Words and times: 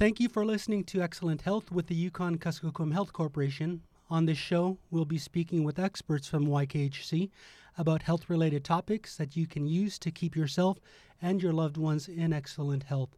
Thank 0.00 0.18
you 0.18 0.30
for 0.30 0.46
listening 0.46 0.84
to 0.84 1.02
Excellent 1.02 1.42
Health 1.42 1.70
with 1.70 1.88
the 1.88 1.94
Yukon 1.94 2.38
Kuskokwim 2.38 2.94
Health 2.94 3.12
Corporation. 3.12 3.82
On 4.08 4.24
this 4.24 4.38
show, 4.38 4.78
we'll 4.90 5.04
be 5.04 5.18
speaking 5.18 5.62
with 5.62 5.78
experts 5.78 6.26
from 6.26 6.46
YKHC 6.46 7.28
about 7.76 8.00
health 8.00 8.30
related 8.30 8.64
topics 8.64 9.14
that 9.16 9.36
you 9.36 9.46
can 9.46 9.66
use 9.66 9.98
to 9.98 10.10
keep 10.10 10.34
yourself 10.34 10.78
and 11.20 11.42
your 11.42 11.52
loved 11.52 11.76
ones 11.76 12.08
in 12.08 12.32
excellent 12.32 12.84
health. 12.84 13.10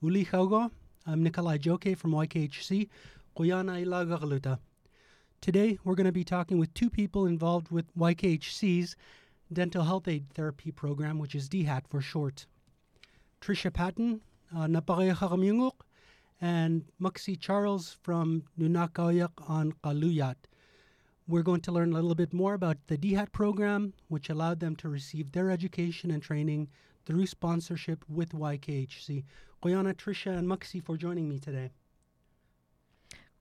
Uli 0.00 0.24
Chaugo, 0.24 0.70
I'm 1.06 1.22
Nicholai 1.22 1.58
Joekay 1.58 1.94
from 1.94 2.12
YKHC. 2.12 2.88
Today, 5.42 5.78
we're 5.84 5.94
going 5.94 6.06
to 6.06 6.10
be 6.10 6.24
talking 6.24 6.58
with 6.58 6.72
two 6.72 6.88
people 6.88 7.26
involved 7.26 7.70
with 7.70 7.94
YKHC's 7.94 8.96
Dental 9.52 9.84
Health 9.84 10.08
Aid 10.08 10.30
Therapy 10.32 10.70
Program, 10.70 11.18
which 11.18 11.34
is 11.34 11.50
DHAT 11.50 11.86
for 11.86 12.00
short. 12.00 12.46
Trisha 13.42 13.70
Patton, 13.70 14.22
uh, 14.56 14.66
and 16.40 16.84
Maksii 17.00 17.38
Charles 17.38 17.96
from 18.02 18.44
Nunakayak 18.58 19.32
on 19.48 19.72
Kaluyat. 19.84 20.36
We're 21.28 21.42
going 21.42 21.60
to 21.62 21.72
learn 21.72 21.92
a 21.92 21.94
little 21.94 22.14
bit 22.14 22.32
more 22.32 22.54
about 22.54 22.78
the 22.88 22.96
DHAT 22.96 23.30
program, 23.32 23.92
which 24.08 24.30
allowed 24.30 24.60
them 24.60 24.74
to 24.76 24.88
receive 24.88 25.30
their 25.32 25.50
education 25.50 26.10
and 26.10 26.22
training 26.22 26.68
through 27.04 27.26
sponsorship 27.26 28.04
with 28.08 28.32
YKHC. 28.32 29.24
Koyana, 29.62 29.94
Trisha, 29.94 30.36
and 30.36 30.48
Maksii 30.48 30.82
for 30.82 30.96
joining 30.96 31.28
me 31.28 31.38
today. 31.38 31.70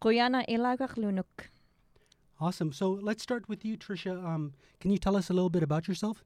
Koyana 0.01 0.45
ilagak 0.47 0.95
lunuk. 0.95 1.47
Awesome. 2.39 2.71
So 2.71 2.91
let's 2.91 3.23
start 3.23 3.49
with 3.49 3.65
you, 3.65 3.77
Trisha. 3.77 4.23
Um, 4.23 4.53
can 4.79 4.91
you 4.91 4.97
tell 4.97 5.15
us 5.15 5.29
a 5.29 5.33
little 5.33 5.49
bit 5.49 5.63
about 5.63 5.87
yourself? 5.87 6.23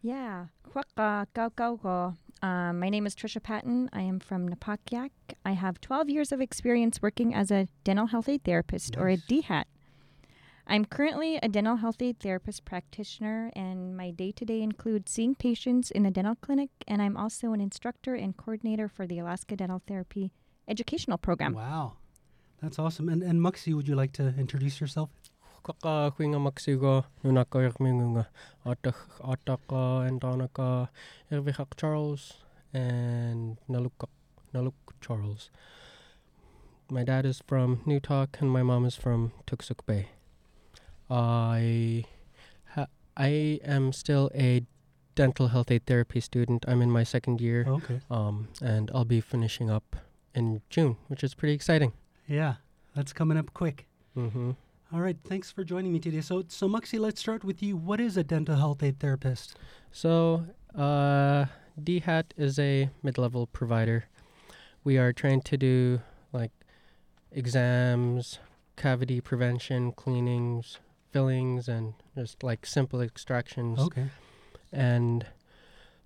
Yeah. 0.00 0.46
Kwaka 0.68 1.26
kau 1.34 1.50
kau 1.50 1.76
ko. 1.76 2.14
Um, 2.42 2.80
my 2.80 2.88
name 2.88 3.06
is 3.06 3.14
Trisha 3.14 3.40
Patton. 3.40 3.88
I 3.92 4.02
am 4.02 4.18
from 4.18 4.48
Napakiak. 4.48 5.10
I 5.44 5.52
have 5.52 5.80
12 5.80 6.10
years 6.10 6.32
of 6.32 6.40
experience 6.40 7.00
working 7.00 7.32
as 7.32 7.52
a 7.52 7.68
dental 7.84 8.06
health 8.06 8.28
aid 8.28 8.42
therapist 8.42 8.96
or 8.96 9.08
a 9.08 9.16
DHAT. 9.16 9.68
I'm 10.66 10.84
currently 10.84 11.38
a 11.40 11.48
dental 11.48 11.76
health 11.76 12.02
aid 12.02 12.18
therapist 12.18 12.64
practitioner, 12.64 13.52
and 13.54 13.96
my 13.96 14.10
day 14.10 14.32
to 14.32 14.44
day 14.44 14.60
includes 14.60 15.12
seeing 15.12 15.36
patients 15.36 15.90
in 15.92 16.02
the 16.02 16.10
dental 16.10 16.34
clinic, 16.34 16.70
and 16.88 17.00
I'm 17.00 17.16
also 17.16 17.52
an 17.52 17.60
instructor 17.60 18.14
and 18.14 18.36
coordinator 18.36 18.88
for 18.88 19.06
the 19.06 19.20
Alaska 19.20 19.54
Dental 19.54 19.82
Therapy 19.86 20.32
Educational 20.66 21.18
Program. 21.18 21.52
Wow. 21.52 21.94
That's 22.60 22.78
awesome. 22.78 23.08
And 23.08 23.22
and 23.22 23.40
Maksii, 23.40 23.74
would 23.74 23.88
you 23.88 23.96
like 23.96 24.12
to 24.12 24.34
introduce 24.38 24.80
yourself? 24.80 25.10
Kaka 25.62 26.10
kuinga 26.10 26.38
maksigo 26.38 27.04
nunaka 27.24 27.62
yakmingunga 27.62 28.26
atak 28.66 28.96
ataka 29.22 30.06
and 30.08 30.20
donaka 30.20 30.88
Irvihak 31.30 31.76
Charles 31.76 32.34
and 32.74 33.58
Naluk 33.70 34.08
Naluk 34.52 34.74
Charles. 35.00 35.50
My 36.90 37.04
dad 37.04 37.24
is 37.24 37.42
from 37.46 37.76
Newtok 37.86 38.40
and 38.40 38.50
my 38.50 38.62
mom 38.62 38.84
is 38.84 38.96
from 38.96 39.32
Toksook 39.46 39.86
Bay. 39.86 40.08
I 41.08 42.04
ha- 42.74 42.88
I 43.16 43.60
am 43.64 43.92
still 43.92 44.30
a 44.34 44.62
dental 45.14 45.48
health 45.48 45.70
aid 45.70 45.86
therapy 45.86 46.20
student. 46.20 46.64
I'm 46.66 46.82
in 46.82 46.90
my 46.90 47.04
second 47.04 47.40
year. 47.40 47.64
Okay. 47.68 48.00
Um, 48.10 48.48
and 48.60 48.90
I'll 48.94 49.04
be 49.04 49.20
finishing 49.20 49.70
up 49.70 49.96
in 50.34 50.60
June, 50.70 50.96
which 51.08 51.22
is 51.22 51.34
pretty 51.34 51.54
exciting. 51.54 51.92
Yeah, 52.26 52.54
that's 52.96 53.12
coming 53.12 53.38
up 53.38 53.52
quick. 53.54 53.86
Mm-hmm. 54.16 54.52
All 54.94 55.00
right, 55.00 55.16
thanks 55.24 55.50
for 55.50 55.64
joining 55.64 55.90
me 55.90 56.00
today. 56.00 56.20
So, 56.20 56.44
so 56.48 56.68
Maksii, 56.68 57.00
let's 57.00 57.18
start 57.18 57.44
with 57.44 57.62
you. 57.62 57.78
What 57.78 57.98
is 57.98 58.18
a 58.18 58.22
dental 58.22 58.56
health 58.56 58.82
aid 58.82 59.00
therapist? 59.00 59.56
So, 59.90 60.44
uh, 60.76 61.46
DHAT 61.82 62.34
is 62.36 62.58
a 62.58 62.90
mid-level 63.02 63.46
provider. 63.46 64.04
We 64.84 64.98
are 64.98 65.14
trained 65.14 65.46
to 65.46 65.56
do 65.56 66.02
like 66.30 66.50
exams, 67.30 68.38
cavity 68.76 69.22
prevention, 69.22 69.92
cleanings, 69.92 70.78
fillings, 71.10 71.68
and 71.68 71.94
just 72.14 72.42
like 72.42 72.66
simple 72.66 73.00
extractions. 73.00 73.78
Okay. 73.78 74.10
And 74.70 75.24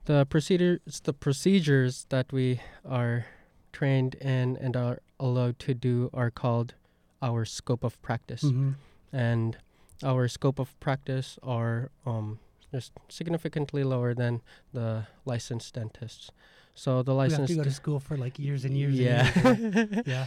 the 0.05 0.27
procedures, 0.27 1.00
the 1.03 1.12
procedures 1.12 2.06
that 2.11 2.32
we 2.32 2.61
are 2.88 3.27
trained 3.72 4.15
in 4.15 4.56
and 4.59 4.77
are 4.77 5.00
allowed 5.19 5.59
to 5.61 5.75
do 5.75 6.09
are 6.15 6.31
called 6.31 6.75
our 7.22 7.44
scope 7.44 7.84
of 7.84 8.00
practice. 8.03 8.43
Mm-hmm. 8.44 8.72
And 9.12 9.56
our 10.03 10.28
scope 10.28 10.59
of 10.59 10.78
practice 10.81 11.38
are 11.43 11.91
um, 12.04 12.38
just 12.72 12.93
significantly 13.09 13.82
lower 13.84 14.15
than 14.15 14.43
the 14.72 15.06
licensed 15.25 15.75
dentists. 15.75 16.31
So 16.75 17.03
the 17.03 17.12
You 17.15 17.19
have 17.21 17.31
licensed 17.31 17.50
to 17.53 17.56
go 17.56 17.65
to 17.65 17.71
school 17.71 18.00
for 18.00 18.19
like 18.19 18.38
years 18.38 18.66
and 18.66 18.76
years. 18.76 18.94
yeah. 18.94 19.31
And 19.44 19.75
years. 19.75 20.03
yeah. 20.06 20.26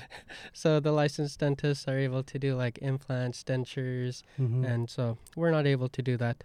so 0.52 0.80
the 0.80 0.92
licensed 0.92 1.40
dentists 1.40 1.88
are 1.88 2.00
able 2.00 2.24
to 2.24 2.40
do 2.40 2.56
like 2.56 2.80
implants, 2.82 3.44
dentures, 3.44 4.24
Mm-hmm. 4.40 4.66
and 4.66 4.90
so 4.90 5.20
we're 5.36 5.52
not 5.52 5.68
able 5.68 5.90
to 5.90 6.02
do 6.02 6.18
that. 6.18 6.44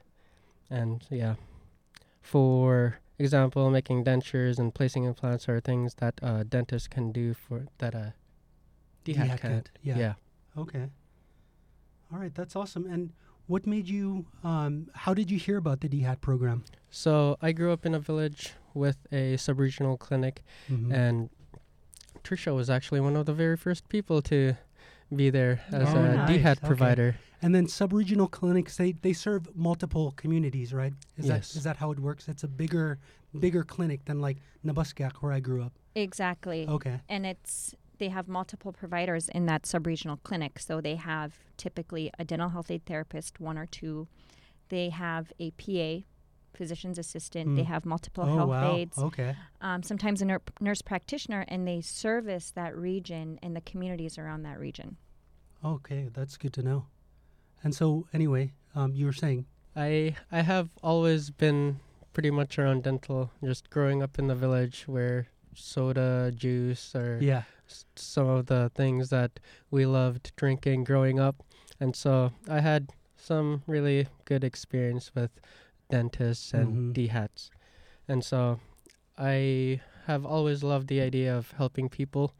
And 0.68 1.02
yeah, 1.10 1.36
for 2.20 2.98
example, 3.18 3.70
making 3.70 4.04
dentures 4.04 4.58
and 4.58 4.74
placing 4.74 5.04
implants 5.04 5.48
are 5.48 5.60
things 5.60 5.94
that 5.96 6.14
a 6.22 6.44
dentist 6.44 6.90
can 6.90 7.12
do 7.12 7.32
for 7.34 7.66
that 7.78 7.94
a 7.94 8.12
DHAT 9.04 9.16
can't. 9.16 9.40
can't, 9.40 9.70
yeah. 9.82 9.96
yeah. 9.98 10.12
Okay. 10.56 10.86
All 12.12 12.18
right, 12.18 12.34
that's 12.34 12.54
awesome. 12.56 12.86
And 12.86 13.12
what 13.46 13.66
made 13.66 13.88
you? 13.88 14.26
Um, 14.42 14.88
how 14.94 15.14
did 15.14 15.30
you 15.30 15.38
hear 15.38 15.56
about 15.56 15.80
the 15.80 15.88
DHAT 15.88 16.20
program? 16.20 16.64
So 16.90 17.36
I 17.42 17.52
grew 17.52 17.72
up 17.72 17.84
in 17.84 17.94
a 17.94 17.98
village 17.98 18.52
with 18.72 18.98
a 19.12 19.36
sub-regional 19.36 19.96
clinic, 19.96 20.42
Mm-hmm. 20.70 20.92
and 20.92 21.30
Trisha 22.22 22.54
was 22.54 22.70
actually 22.70 23.00
one 23.00 23.16
of 23.16 23.26
the 23.26 23.34
very 23.34 23.56
first 23.56 23.88
people 23.88 24.22
to 24.22 24.54
be 25.14 25.28
there 25.30 25.60
as 25.70 25.88
Oh, 25.92 25.98
a 25.98 26.14
nice. 26.16 26.28
DHAT 26.28 26.58
Okay. 26.58 26.66
provider. 26.66 27.16
And 27.42 27.54
then 27.54 27.66
sub-regional 27.68 28.28
clinics, 28.28 28.76
they, 28.78 28.92
they 28.92 29.12
serve 29.12 29.54
multiple 29.54 30.12
communities, 30.16 30.72
right? 30.72 30.94
Is 31.18 31.26
Yes. 31.26 31.52
that 31.52 31.58
is 31.58 31.64
that 31.64 31.76
how 31.76 31.90
it 31.90 31.98
works? 32.00 32.28
It's 32.28 32.44
a 32.44 32.48
bigger 32.48 32.98
bigger 33.38 33.64
clinic 33.64 34.04
than 34.04 34.20
like 34.20 34.38
Nabuskak, 34.64 35.14
where 35.20 35.32
I 35.32 35.40
grew 35.40 35.60
up. 35.62 35.72
Exactly. 35.96 36.66
Okay. 36.68 37.00
And 37.08 37.26
it's 37.26 37.74
they 37.98 38.08
have 38.08 38.28
multiple 38.28 38.72
providers 38.72 39.28
in 39.28 39.46
that 39.46 39.66
sub-regional 39.66 40.18
clinic. 40.18 40.58
So 40.58 40.80
they 40.80 40.96
have 40.96 41.38
typically 41.56 42.10
a 42.18 42.24
dental 42.24 42.48
health 42.50 42.70
aid 42.70 42.84
therapist, 42.86 43.40
one 43.40 43.56
or 43.58 43.66
two. 43.66 44.08
They 44.68 44.90
have 44.90 45.32
a 45.38 45.50
PA, 45.52 46.04
physician's 46.54 46.98
assistant. 46.98 47.56
They 47.56 47.62
Mm. 47.62 47.66
have 47.66 47.84
multiple 47.84 48.24
oh 48.24 48.36
health 48.36 48.48
wow. 48.50 48.74
aides. 48.76 48.98
Okay. 48.98 49.36
Um, 49.60 49.82
sometimes 49.82 50.22
a 50.22 50.24
nur- 50.24 50.42
nurse 50.60 50.82
practitioner, 50.82 51.44
and 51.48 51.66
they 51.66 51.80
service 51.80 52.50
that 52.52 52.76
region 52.76 53.38
and 53.42 53.54
the 53.56 53.60
communities 53.60 54.18
around 54.18 54.42
that 54.44 54.58
region. 54.58 54.96
Okay, 55.64 56.08
that's 56.12 56.36
good 56.36 56.52
to 56.54 56.62
know. 56.62 56.86
And 57.62 57.74
so, 57.74 58.06
anyway, 58.12 58.52
um, 58.74 58.94
you 58.94 59.06
were 59.06 59.12
saying, 59.12 59.46
I 59.74 60.14
I 60.30 60.42
have 60.42 60.68
always 60.82 61.30
been 61.30 61.80
pretty 62.12 62.30
much 62.30 62.58
around 62.58 62.84
dental, 62.84 63.32
just 63.42 63.70
growing 63.70 64.02
up 64.02 64.18
in 64.18 64.28
the 64.28 64.34
village 64.36 64.84
where 64.86 65.26
soda, 65.56 66.32
juice, 66.34 66.94
or 66.94 67.18
yeah, 67.20 67.42
s- 67.68 67.84
some 67.96 68.26
of 68.28 68.46
the 68.46 68.70
things 68.74 69.10
that 69.10 69.40
we 69.70 69.86
loved 69.86 70.32
drinking 70.36 70.84
growing 70.84 71.18
up. 71.20 71.42
And 71.80 71.94
so 71.96 72.32
I 72.48 72.60
had 72.60 72.90
some 73.16 73.62
really 73.66 74.06
good 74.24 74.44
experience 74.44 75.14
with 75.14 75.30
dentists 75.90 76.52
and 76.54 76.94
Mhm. 76.94 76.94
DHATs. 76.94 77.50
And 78.08 78.24
so 78.24 78.60
I 79.16 79.80
have 80.06 80.26
always 80.26 80.62
loved 80.62 80.88
the 80.88 81.00
idea 81.00 81.36
of 81.36 81.52
helping 81.52 81.88
people 81.88 82.32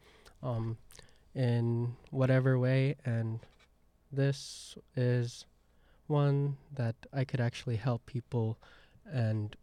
um, 0.43 0.77
in 1.33 1.95
whatever 2.11 2.59
way. 2.59 2.95
And 3.05 3.39
this 4.11 4.77
is 4.95 5.45
one 6.07 6.57
that 6.73 6.95
I 7.11 7.25
could 7.25 7.39
actually 7.41 7.77
help 7.77 8.05
people 8.05 8.57
and 9.11 9.55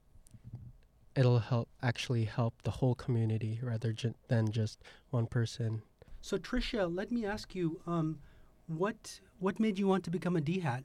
it'll 1.14 1.38
help 1.40 1.68
actually 1.82 2.24
help 2.24 2.54
the 2.62 2.70
whole 2.70 2.94
community 2.94 3.60
rather 3.62 3.92
ju- 3.92 4.14
than 4.28 4.50
just 4.50 4.82
one 5.10 5.26
person. 5.26 5.82
So 6.20 6.38
Trisha, 6.38 6.92
let 6.94 7.10
me 7.10 7.26
ask 7.26 7.54
you, 7.54 7.80
um, 7.86 8.18
what 8.66 9.20
what 9.40 9.58
made 9.60 9.78
you 9.78 9.88
want 9.88 10.04
to 10.04 10.10
become 10.10 10.36
a 10.36 10.40
DHAT? 10.40 10.84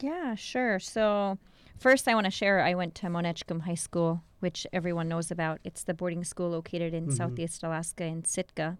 Yeah, 0.00 0.34
sure. 0.34 0.78
So, 0.80 1.38
first, 1.78 2.08
I 2.08 2.14
want 2.14 2.24
to 2.24 2.30
share 2.30 2.60
I 2.60 2.74
went 2.74 2.94
to 2.96 3.08
Mount 3.08 3.26
Edgecumbe 3.26 3.62
High 3.62 3.76
School, 3.76 4.22
which 4.40 4.66
everyone 4.72 5.08
knows 5.08 5.30
about. 5.30 5.60
It's 5.62 5.84
the 5.84 5.94
boarding 5.94 6.24
school 6.24 6.50
located 6.50 6.92
in 6.94 7.06
Mhm. 7.08 7.12
Southeast 7.16 7.62
Alaska 7.62 8.04
in 8.04 8.24
Sitka. 8.24 8.76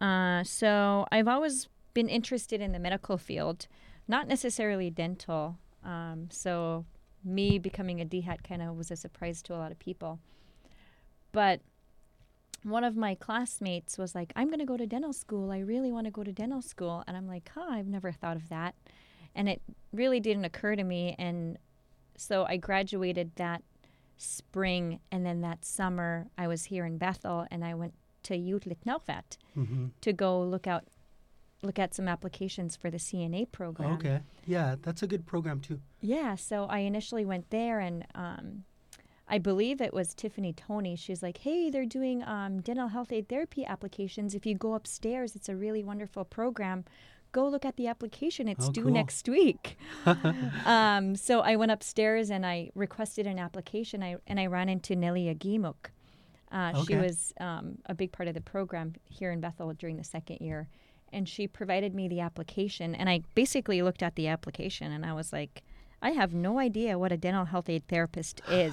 Uh, 0.00 0.44
so, 0.44 1.06
I've 1.12 1.28
always 1.28 1.68
been 1.94 2.08
interested 2.08 2.60
in 2.60 2.72
the 2.72 2.78
medical 2.78 3.18
field, 3.18 3.66
not 4.06 4.28
necessarily 4.28 4.90
dental. 4.90 5.58
Um, 5.84 6.28
so, 6.30 6.84
me 7.24 7.58
becoming 7.58 8.00
a 8.00 8.04
DHAT 8.04 8.42
kind 8.42 8.62
of 8.62 8.76
was 8.76 8.90
a 8.90 8.96
surprise 8.96 9.42
to 9.42 9.54
a 9.54 9.58
lot 9.58 9.72
of 9.72 9.78
people. 9.78 10.18
But 11.32 11.60
one 12.62 12.84
of 12.84 12.96
my 12.96 13.14
classmates 13.14 13.98
was 13.98 14.14
like, 14.14 14.32
I'm 14.34 14.48
going 14.48 14.58
to 14.58 14.64
go 14.64 14.76
to 14.76 14.86
dental 14.86 15.12
school. 15.12 15.50
I 15.50 15.58
really 15.58 15.92
want 15.92 16.06
to 16.06 16.10
go 16.10 16.24
to 16.24 16.32
dental 16.32 16.62
school. 16.62 17.04
And 17.06 17.16
I'm 17.16 17.26
like, 17.26 17.50
huh, 17.54 17.66
I've 17.70 17.86
never 17.86 18.12
thought 18.12 18.36
of 18.36 18.48
that. 18.48 18.74
And 19.34 19.48
it 19.48 19.62
really 19.92 20.20
didn't 20.20 20.44
occur 20.44 20.74
to 20.74 20.84
me. 20.84 21.14
And 21.18 21.58
so 22.16 22.44
I 22.48 22.56
graduated 22.56 23.32
that 23.36 23.62
spring. 24.16 25.00
And 25.12 25.24
then 25.24 25.40
that 25.42 25.64
summer, 25.64 26.26
I 26.36 26.48
was 26.48 26.64
here 26.64 26.84
in 26.84 26.98
Bethel 26.98 27.46
and 27.50 27.64
I 27.64 27.74
went 27.74 27.94
to 28.24 28.34
Yuut 28.34 28.66
Elitnaurviat 28.66 29.36
hmm 29.54 29.86
to 30.00 30.12
go 30.12 30.42
look 30.42 30.66
out 30.66 30.84
look 31.62 31.78
at 31.78 31.94
some 31.94 32.08
applications 32.08 32.76
for 32.76 32.90
the 32.90 32.98
CNA 32.98 33.50
program. 33.50 33.92
Okay. 33.94 34.20
Yeah, 34.46 34.76
that's 34.82 35.02
a 35.02 35.06
good 35.06 35.26
program 35.26 35.60
too. 35.60 35.80
Yeah, 36.00 36.36
so 36.36 36.64
I 36.66 36.80
initially 36.80 37.24
went 37.24 37.50
there 37.50 37.80
and 37.80 38.06
um, 38.14 38.64
I 39.26 39.38
believe 39.38 39.80
it 39.80 39.92
was 39.92 40.14
Tiffany 40.14 40.52
Tony. 40.52 40.94
She's 40.96 41.22
like, 41.22 41.38
hey, 41.38 41.68
they're 41.70 41.84
doing 41.86 42.22
um, 42.24 42.60
dental 42.60 42.88
health 42.88 43.12
aid 43.12 43.28
therapy 43.28 43.64
applications. 43.66 44.34
If 44.34 44.46
you 44.46 44.54
go 44.54 44.74
upstairs, 44.74 45.34
it's 45.34 45.48
a 45.48 45.56
really 45.56 45.82
wonderful 45.82 46.24
program. 46.24 46.84
Go 47.32 47.46
look 47.48 47.64
at 47.66 47.76
the 47.76 47.88
application. 47.88 48.48
It's 48.48 48.68
Oh, 48.68 48.72
due 48.72 48.84
cool. 48.84 48.92
next 48.92 49.28
week. 49.28 49.76
um, 50.64 51.14
so 51.16 51.40
I 51.40 51.56
went 51.56 51.72
upstairs 51.72 52.30
and 52.30 52.46
I 52.46 52.70
requested 52.74 53.26
an 53.26 53.38
application. 53.38 54.02
I, 54.02 54.16
and 54.26 54.40
I 54.40 54.46
ran 54.46 54.68
into 54.68 54.96
Nelly 54.96 55.24
Agimuk. 55.34 55.90
Uh, 56.50 56.82
She 56.84 56.94
was 56.96 57.34
um, 57.40 57.78
a 57.84 57.94
big 57.94 58.12
part 58.12 58.28
of 58.28 58.34
the 58.34 58.40
program 58.40 58.94
here 59.04 59.30
in 59.30 59.40
Bethel 59.40 59.72
during 59.74 59.96
the 59.98 60.04
second 60.04 60.38
year. 60.40 60.68
And 61.12 61.28
she 61.28 61.46
provided 61.46 61.94
me 61.94 62.08
the 62.08 62.20
application. 62.20 62.94
And 62.94 63.08
I 63.08 63.22
basically 63.34 63.82
looked 63.82 64.02
at 64.02 64.14
the 64.14 64.28
application 64.28 64.92
and 64.92 65.04
I 65.04 65.12
was 65.12 65.32
like, 65.32 65.62
I 66.00 66.10
have 66.10 66.32
no 66.32 66.58
idea 66.58 66.98
what 66.98 67.12
a 67.12 67.16
dental 67.16 67.46
health 67.46 67.68
aid 67.68 67.86
therapist 67.88 68.40
is. 68.48 68.72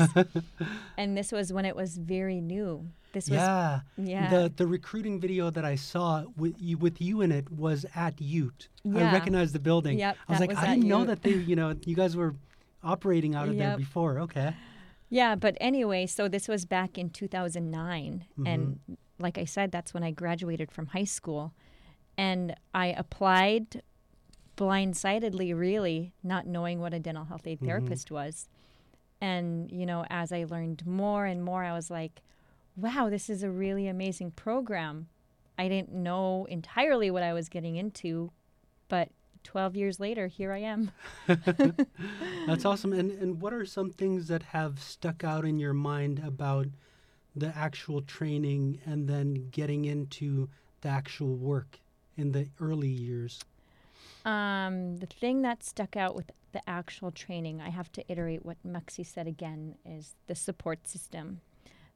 and 0.98 1.18
this 1.18 1.32
was 1.32 1.52
when 1.52 1.66
it 1.66 1.76
was 1.76 1.98
very 1.98 2.40
new. 2.40 2.88
This 3.14 3.30
was, 3.30 3.38
yeah. 3.38 3.80
yeah. 3.98 4.30
The 4.30 4.52
the 4.54 4.68
recruiting 4.68 5.22
video 5.22 5.50
that 5.50 5.64
I 5.64 5.76
saw 5.76 6.26
with 6.36 6.56
you 6.60 6.78
with 6.78 7.02
you 7.02 7.22
in 7.22 7.32
it 7.32 7.50
was 7.50 7.86
at 7.96 8.18
Yuut. 8.18 8.68
yeah. 8.84 9.10
I 9.10 9.14
recognized 9.14 9.56
the 9.56 9.60
building. 9.60 9.98
Yep, 9.98 10.18
I 10.28 10.32
was 10.32 10.42
like, 10.42 10.50
was 10.50 10.60
I 10.60 10.76
didn't 10.76 10.84
know 10.84 11.06
that 11.06 11.24
they, 11.24 11.32
you 11.32 11.56
know, 11.56 11.76
you 11.86 11.96
guys 11.96 12.18
were 12.18 12.36
operating 12.84 13.34
out 13.34 13.48
of 13.48 13.58
there 13.58 13.78
before. 13.78 14.20
Okay. 14.20 14.54
Yeah, 15.10 15.36
but 15.36 15.56
anyway, 15.62 16.08
so 16.08 16.28
this 16.28 16.48
was 16.48 16.66
back 16.66 16.98
in 16.98 17.10
2009. 17.10 18.26
Mm-hmm. 18.38 18.48
And 18.48 18.80
like 19.18 19.38
I 19.38 19.46
said, 19.46 19.72
that's 19.72 19.94
when 19.94 20.04
I 20.04 20.12
graduated 20.12 20.72
from 20.72 20.88
high 20.88 21.06
school. 21.06 21.54
And 22.18 22.56
I 22.74 22.88
applied 22.88 23.82
blindsidedly, 24.58 25.58
really, 25.58 26.14
not 26.24 26.48
knowing 26.48 26.80
what 26.80 26.94
a 26.94 27.00
dental 27.00 27.26
health 27.26 27.46
aid 27.46 27.60
Mhm. 27.60 27.66
therapist 27.66 28.10
was. 28.12 28.48
And, 29.22 29.72
you 29.72 29.86
know, 29.86 30.06
as 30.10 30.32
I 30.32 30.44
learned 30.46 30.86
more 30.86 31.26
and 31.26 31.44
more, 31.44 31.64
I 31.64 31.74
was 31.74 31.90
like, 31.90 32.22
wow, 32.76 33.10
this 33.10 33.30
is 33.30 33.44
a 33.44 33.50
really 33.50 33.88
amazing 33.88 34.32
program. 34.32 35.08
I 35.58 35.68
didn't 35.68 35.94
know 35.94 36.46
entirely 36.46 37.10
what 37.10 37.24
I 37.24 37.34
was 37.34 37.48
getting 37.50 37.76
into, 37.78 38.32
but 38.90 39.10
12 39.44 39.76
years 39.76 40.00
later, 40.00 40.28
here 40.28 40.52
I 40.52 40.60
am. 40.60 40.92
That's 42.48 42.66
awesome. 42.66 42.94
And 42.94 43.12
and 43.12 43.42
what 43.42 43.54
are 43.54 43.66
some 43.66 43.90
things 43.90 44.28
that 44.28 44.44
have 44.44 44.82
stuck 44.82 45.24
out 45.24 45.46
in 45.46 45.60
your 45.60 45.74
mind 45.74 46.20
about 46.20 46.68
the 47.36 47.56
actual 47.56 48.02
training 48.02 48.80
and 48.86 49.08
then 49.08 49.50
getting 49.52 49.86
into 49.86 50.50
the 50.82 50.90
actual 50.90 51.36
work 51.36 51.80
in 52.18 52.32
the 52.32 52.48
early 52.60 52.90
years? 52.90 53.40
Um, 54.24 54.98
the 54.98 55.06
thing 55.06 55.42
that 55.44 55.64
stuck 55.64 55.96
out 55.96 56.16
with 56.16 56.32
the 56.52 56.62
actual 56.68 57.12
training, 57.12 57.62
I 57.62 57.70
have 57.70 57.92
to 57.94 58.04
iterate 58.12 58.46
what 58.46 58.58
Maksii 58.66 59.06
said 59.06 59.28
again, 59.28 59.76
is 59.86 60.16
the 60.28 60.36
support 60.36 60.88
system. 60.88 61.42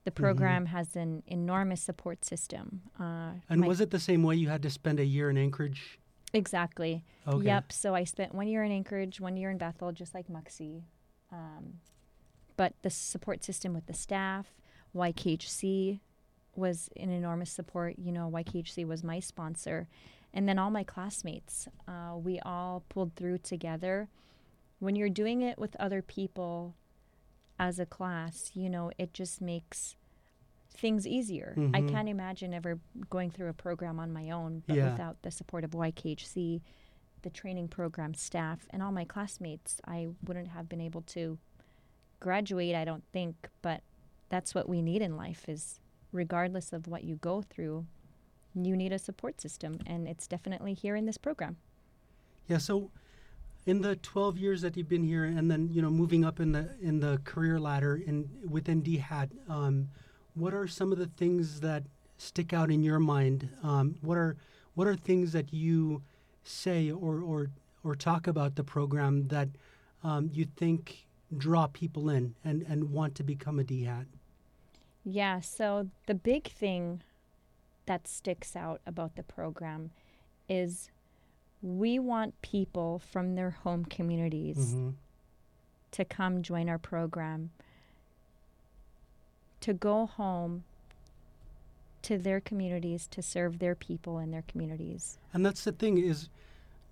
The 0.05 0.11
program 0.11 0.67
has 0.67 0.95
an 0.95 1.23
enormous 1.27 1.81
support 1.81 2.23
system. 2.25 2.81
Uh, 2.99 3.31
And 3.49 3.65
was 3.65 3.81
it 3.81 3.91
the 3.91 3.99
same 3.99 4.23
way 4.23 4.35
you 4.35 4.49
had 4.49 4.61
to 4.63 4.69
spend 4.69 4.99
a 4.99 5.05
year 5.05 5.29
in 5.29 5.37
Anchorage? 5.37 5.99
exactly? 6.31 7.03
Okay. 7.27 7.45
Yep. 7.45 7.71
So 7.71 7.95
I 7.95 8.03
spent 8.03 8.35
one 8.35 8.47
year 8.47 8.63
in 8.63 8.71
Anchorage, 8.71 9.19
one 9.19 9.35
year 9.35 9.49
in 9.49 9.57
Bethel, 9.57 9.91
just 9.91 10.13
like 10.13 10.27
Maksii. 10.27 10.83
Um, 11.31 11.79
but 12.55 12.73
the 12.83 12.89
support 12.91 13.43
system 13.43 13.73
with 13.73 13.87
the 13.87 13.93
staff, 13.93 14.45
YKHC 14.95 15.99
was 16.55 16.89
an 16.97 17.09
enormous 17.09 17.51
support. 17.51 17.95
You 17.97 18.11
know, 18.11 18.29
YKHC 18.29 18.85
was 18.85 19.03
my 19.03 19.19
sponsor. 19.19 19.87
And 20.33 20.47
then 20.47 20.59
all 20.59 20.69
my 20.69 20.83
classmates, 20.83 21.67
uh, 21.87 22.15
we 22.15 22.39
all 22.41 22.83
pulled 22.89 23.15
through 23.15 23.39
together. 23.39 24.09
When 24.79 24.95
you're 24.95 25.09
doing 25.09 25.41
it 25.41 25.57
with 25.57 25.75
other 25.79 26.01
people 26.01 26.75
as 27.57 27.79
a 27.79 27.85
class, 27.85 28.51
you 28.53 28.69
know, 28.69 28.91
it 28.97 29.13
just 29.13 29.41
makes 29.41 29.95
things 30.69 31.05
easier. 31.07 31.53
I 31.57 31.81
Mhm. 31.81 31.89
can't 31.89 32.07
imagine 32.09 32.53
ever 32.53 32.79
going 33.09 33.31
through 33.31 33.49
a 33.49 33.53
program 33.53 33.99
on 33.99 34.13
my 34.13 34.29
own, 34.29 34.63
but 34.67 34.77
Yeah. 34.77 34.91
without 34.91 35.21
the 35.23 35.31
support 35.31 35.63
of 35.63 35.71
YKHC, 35.75 36.61
the 37.23 37.29
training 37.29 37.67
program 37.67 38.13
staff, 38.13 38.65
and 38.69 38.81
all 38.81 38.91
my 38.93 39.03
classmates, 39.03 39.81
I 39.85 40.09
wouldn't 40.25 40.49
have 40.49 40.69
been 40.69 40.79
able 40.79 41.01
to 41.01 41.37
graduate, 42.21 42.75
I 42.75 42.85
don't 42.85 43.03
think. 43.11 43.49
But 43.61 43.81
that's 44.29 44.55
what 44.55 44.69
we 44.69 44.81
need 44.81 45.01
in 45.01 45.17
life 45.17 45.49
is 45.49 45.81
regardless 46.11 46.73
of 46.73 46.87
what 46.87 47.03
you 47.03 47.15
go 47.15 47.41
through, 47.41 47.85
you 48.55 48.75
need 48.75 48.91
a 48.91 48.99
support 48.99 49.39
system. 49.41 49.79
And 49.85 50.07
it's 50.07 50.27
definitely 50.27 50.73
here 50.73 50.95
in 50.95 51.05
this 51.05 51.17
program. 51.17 51.57
Yeah. 52.47 52.57
So, 52.57 52.91
in 53.65 53.81
the 53.81 53.95
twelve 53.97 54.37
years 54.37 54.61
that 54.61 54.75
you've 54.75 54.89
been 54.89 55.03
here, 55.03 55.25
and 55.25 55.51
then 55.51 55.69
you 55.71 55.81
know 55.81 55.91
moving 55.91 56.25
up 56.25 56.39
in 56.39 56.51
the 56.53 56.69
in 56.81 56.99
the 56.99 57.21
career 57.23 57.59
ladder 57.59 58.01
in 58.03 58.29
within 58.49 58.81
DHAT, 58.81 59.29
um, 59.47 59.89
what 60.33 60.53
are 60.53 60.67
some 60.67 60.91
of 60.91 60.97
the 60.97 61.05
things 61.05 61.59
that 61.59 61.83
stick 62.17 62.53
out 62.53 62.71
in 62.71 62.81
your 62.81 62.99
mind? 62.99 63.49
Um, 63.61 63.95
what 64.01 64.17
are 64.17 64.37
what 64.73 64.87
are 64.87 64.95
things 64.95 65.33
that 65.33 65.53
you 65.53 66.01
say 66.43 66.89
or 66.89 67.21
or 67.21 67.51
or 67.83 67.95
talk 67.95 68.27
about 68.27 68.55
the 68.55 68.63
program 68.63 69.27
that 69.27 69.49
um, 70.03 70.29
you 70.33 70.47
think 70.57 71.05
draw 71.37 71.67
people 71.67 72.09
in 72.09 72.33
and 72.43 72.63
and 72.63 72.91
want 72.91 73.13
to 73.15 73.23
become 73.23 73.59
a 73.59 73.63
DHAT? 73.63 74.05
Yeah, 75.03 75.39
so 75.39 75.89
the 76.07 76.13
big 76.15 76.47
thing 76.51 77.01
that 77.85 78.07
sticks 78.07 78.55
out 78.55 78.81
about 78.85 79.15
the 79.15 79.23
program 79.23 79.91
is 80.47 80.89
we 81.61 81.99
want 81.99 82.39
people 82.41 82.99
from 82.99 83.35
their 83.35 83.51
home 83.51 83.85
communities 83.85 84.73
Mhm. 84.75 84.93
to 85.91 86.05
come 86.05 86.41
join 86.43 86.69
our 86.69 86.77
program, 86.77 87.51
to 89.61 89.73
go 89.73 90.05
home 90.05 90.63
to 92.03 92.17
their 92.17 92.39
communities 92.39 93.07
to 93.07 93.21
serve 93.21 93.59
their 93.59 93.75
people 93.75 94.19
in 94.19 94.31
their 94.31 94.43
communities. 94.43 95.17
And 95.33 95.45
that's 95.45 95.63
the 95.63 95.71
thing 95.73 95.97
is, 95.97 96.29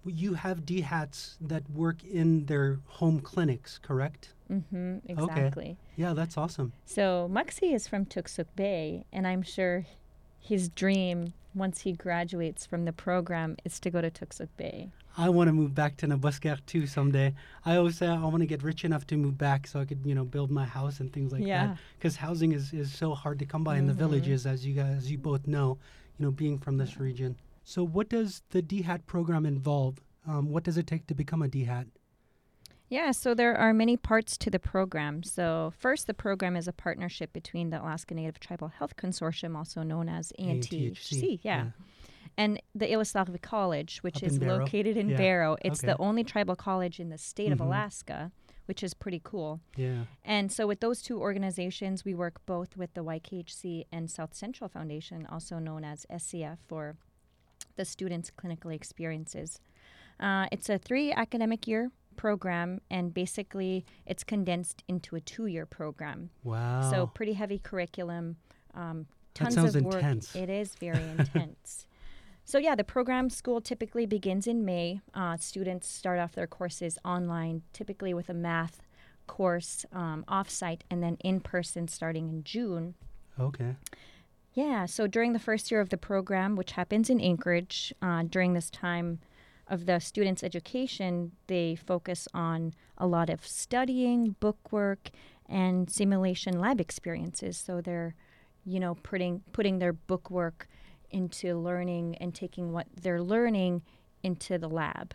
you 0.08 0.34
have 0.36 0.66
DHATs 0.66 1.38
that 1.42 1.70
work 1.70 2.04
in 2.04 2.46
their 2.46 2.80
home 2.86 3.20
clinics, 3.20 3.80
correct? 3.80 4.34
Mm-hmm, 4.52 4.98
exactly. 5.06 5.64
Okay. 5.66 5.78
Yeah, 5.96 6.14
that's 6.14 6.38
awesome. 6.38 6.72
So 6.86 7.30
Maksii 7.32 7.74
is 7.74 7.88
from 7.88 8.06
Toksook 8.06 8.48
Bay, 8.56 9.06
and 9.12 9.28
I'm 9.28 9.42
sure 9.42 9.86
his 10.40 10.70
dream 10.70 11.34
once 11.54 11.82
he 11.82 11.92
graduates 11.92 12.66
from 12.66 12.86
the 12.86 12.94
program 12.94 13.58
is 13.66 13.80
to 13.82 13.90
go 13.90 14.00
to 14.02 14.12
Toksook 14.12 14.50
Bay. 14.58 14.92
I 15.18 15.30
want 15.30 15.48
to 15.48 15.52
move 15.54 15.74
back 15.74 15.98
to 15.98 16.08
Nebraska 16.08 16.60
too 16.68 16.86
someday. 16.86 17.34
I 17.66 17.76
always 17.76 17.98
say 17.98 18.08
I 18.08 18.24
want 18.24 18.40
to 18.40 18.46
get 18.46 18.62
rich 18.62 18.86
enough 18.86 19.08
to 19.08 19.18
move 19.18 19.36
back 19.38 19.66
so 19.66 19.80
I 19.80 19.86
could, 19.86 20.06
you 20.06 20.14
know, 20.14 20.24
build 20.24 20.52
my 20.52 20.66
house 20.66 21.00
and 21.00 21.12
things 21.12 21.32
like 21.32 21.44
Yeah. 21.46 21.68
that. 21.68 21.78
Because 21.98 22.16
housing 22.18 22.52
is, 22.52 22.72
is 22.72 22.94
so 22.94 23.16
hard 23.16 23.40
to 23.40 23.46
come 23.46 23.64
by 23.64 23.78
in 23.78 23.88
the 23.88 23.94
Mhm. 23.94 23.98
villages, 23.98 24.46
as 24.46 24.64
you 24.66 24.76
guys, 24.76 24.98
as 24.98 25.12
you 25.12 25.18
both 25.18 25.48
know, 25.48 25.80
you 26.20 26.26
know, 26.26 26.32
being 26.32 26.60
from 26.60 26.78
this 26.78 27.00
region. 27.00 27.36
So, 27.70 27.84
what 27.86 28.08
does 28.08 28.44
the 28.52 28.62
DHAT 28.62 29.06
program 29.08 29.46
involve? 29.46 30.00
Um, 30.26 30.52
what 30.52 30.64
does 30.64 30.78
it 30.78 30.88
take 30.88 31.06
to 31.08 31.14
become 31.14 31.42
a 31.42 31.50
DHAT? 31.50 31.88
Yeah, 32.88 33.12
so 33.12 33.34
there 33.34 33.58
are 33.58 33.74
many 33.74 33.98
parts 33.98 34.38
to 34.38 34.50
the 34.50 34.58
program. 34.58 35.22
So, 35.22 35.74
first, 35.78 36.08
the 36.08 36.14
program 36.14 36.56
is 36.56 36.70
a 36.70 36.72
partnership 36.72 37.34
between 37.34 37.70
the 37.70 37.82
Alaska 37.82 38.14
Native 38.14 38.40
Tribal 38.40 38.70
Health 38.70 38.96
Consortium, 38.96 39.58
also 39.58 39.84
known 39.84 40.08
as 40.08 40.32
ANTHC, 40.40 41.42
yeah, 41.44 41.72
and 42.38 42.62
the 42.74 42.86
Ilisagvik 42.90 43.42
College, 43.42 43.98
which 44.02 44.24
Up 44.24 44.24
is 44.24 44.38
in 44.38 44.48
located 44.48 44.96
in 44.96 45.10
Yeah. 45.10 45.18
Barrow. 45.18 45.58
It's 45.62 45.82
the 45.82 45.98
only 45.98 46.24
tribal 46.24 46.56
college 46.56 47.02
in 47.02 47.10
the 47.10 47.18
state 47.18 47.52
of 47.52 47.60
Mhm. 47.60 47.66
Alaska, 47.66 48.32
which 48.68 48.82
is 48.82 48.94
pretty 48.94 49.20
cool. 49.22 49.60
Yeah. 49.76 50.06
And 50.24 50.54
so, 50.54 50.68
with 50.68 50.80
those 50.80 51.02
two 51.02 51.20
organizations, 51.20 52.06
we 52.06 52.16
work 52.16 52.46
both 52.46 52.78
with 52.78 52.94
the 52.94 53.04
YKHC 53.04 53.84
and 53.92 54.10
South 54.10 54.34
Central 54.34 54.70
Foundation, 54.70 55.26
also 55.26 55.60
known 55.60 55.84
as 55.84 56.06
SCF, 56.10 56.60
for 56.66 56.96
the 57.78 57.86
students' 57.86 58.30
clinical 58.30 58.70
experiences. 58.72 59.60
Uh, 60.20 60.48
it's 60.52 60.70
a 60.70 60.78
three 60.78 61.12
academic 61.12 61.68
year 61.68 61.92
program, 62.16 62.82
and 62.90 63.14
basically, 63.14 63.86
it's 64.06 64.24
condensed 64.24 64.84
into 64.88 65.16
a 65.16 65.22
two 65.22 65.46
year 65.46 65.66
program. 65.66 66.30
Wow. 66.44 66.90
So, 66.92 67.08
pretty 67.08 67.34
heavy 67.34 67.60
curriculum, 67.60 68.38
um, 68.74 69.06
That 69.36 69.44
tons 69.46 69.56
sounds 69.56 69.76
of 69.76 69.84
work. 69.84 69.96
intense. 69.96 70.36
It 70.36 70.50
is 70.50 70.74
very 70.80 71.04
intense. 71.18 71.86
So, 72.44 72.58
yeah, 72.58 72.76
the 72.76 72.84
program 72.84 73.30
school 73.30 73.62
typically 73.62 74.06
begins 74.06 74.48
in 74.48 74.66
May. 74.66 75.02
Uh, 75.14 75.38
students 75.38 75.88
start 75.88 76.18
off 76.20 76.34
their 76.34 76.48
courses 76.48 76.98
online, 77.06 77.62
typically 77.74 78.14
with 78.14 78.30
a 78.30 78.34
math 78.34 78.82
course 79.28 79.86
um, 79.92 80.24
offsite 80.30 80.82
and 80.90 81.04
then 81.04 81.18
in 81.20 81.42
person 81.42 81.88
starting 81.90 82.30
in 82.30 82.44
June. 82.44 82.96
okay. 83.40 83.76
Yeah, 84.58 84.88
so 84.88 85.06
during 85.06 85.34
the 85.34 85.40
first 85.40 85.70
year 85.70 85.82
of 85.82 85.90
the 85.90 85.98
program, 85.98 86.56
which 86.56 86.72
happens 86.72 87.12
in 87.12 87.22
Anchorage, 87.22 87.94
uh, 88.02 88.24
during 88.24 88.54
this 88.54 88.72
time 88.72 89.20
of 89.68 89.86
the 89.86 90.00
students' 90.00 90.44
education, 90.44 91.34
they 91.46 91.76
focus 91.76 92.28
on 92.34 92.74
a 92.98 93.06
lot 93.06 93.30
of 93.30 93.46
studying, 93.46 94.36
book 94.40 94.72
work, 94.72 95.12
and 95.48 95.92
simulation 95.92 96.60
lab 96.60 96.82
experiences. 96.82 97.56
So 97.56 97.82
they're 97.82 98.16
you 98.68 98.82
know, 98.82 98.96
putting 98.96 99.42
putting 99.54 99.80
their 99.80 99.94
bookwork 99.94 100.68
into 101.10 101.58
learning 101.58 102.18
and 102.18 102.36
taking 102.36 102.74
what 102.74 102.88
they're 103.02 103.22
learning 103.22 103.82
into 104.24 104.58
the 104.58 104.68
lab. 104.68 105.14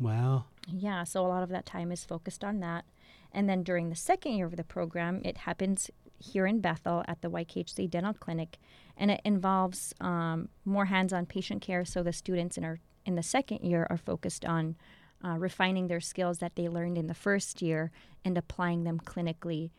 Wow. 0.00 0.44
Yeah, 0.66 1.04
so 1.04 1.24
a 1.24 1.28
lot 1.28 1.42
of 1.42 1.50
that 1.50 1.66
time 1.66 1.92
is 1.92 2.04
focused 2.04 2.42
on 2.42 2.60
that. 2.60 2.84
And 3.30 3.48
then 3.48 3.62
during 3.62 3.90
the 3.90 3.96
second 3.96 4.32
year 4.32 4.46
of 4.46 4.56
the 4.56 4.64
program, 4.64 5.20
it 5.24 5.38
happens 5.38 5.90
here 6.32 6.46
in 6.46 6.60
Bethel 6.60 7.04
at 7.06 7.20
the 7.22 7.30
YKHC 7.30 7.90
Dental 7.90 8.14
Clinic, 8.14 8.58
and 8.96 9.10
it 9.10 9.20
involves 9.24 9.94
um, 10.00 10.48
more 10.64 10.86
hands-on 10.86 11.26
patient 11.26 11.62
care. 11.62 11.84
So 11.84 12.02
the 12.02 12.12
students 12.12 12.56
in 12.56 12.64
our 12.64 12.78
in 13.06 13.16
the 13.16 13.22
second 13.22 13.60
year 13.62 13.86
are 13.90 13.98
focused 13.98 14.44
on 14.44 14.76
uh, 15.24 15.36
refining 15.38 15.88
their 15.88 16.00
skills 16.00 16.38
that 16.38 16.56
they 16.56 16.68
learned 16.68 16.98
in 16.98 17.06
the 17.06 17.14
first 17.14 17.60
year 17.62 17.90
and 18.24 18.36
applying 18.38 18.84
them 18.84 18.98
clinically 18.98 19.70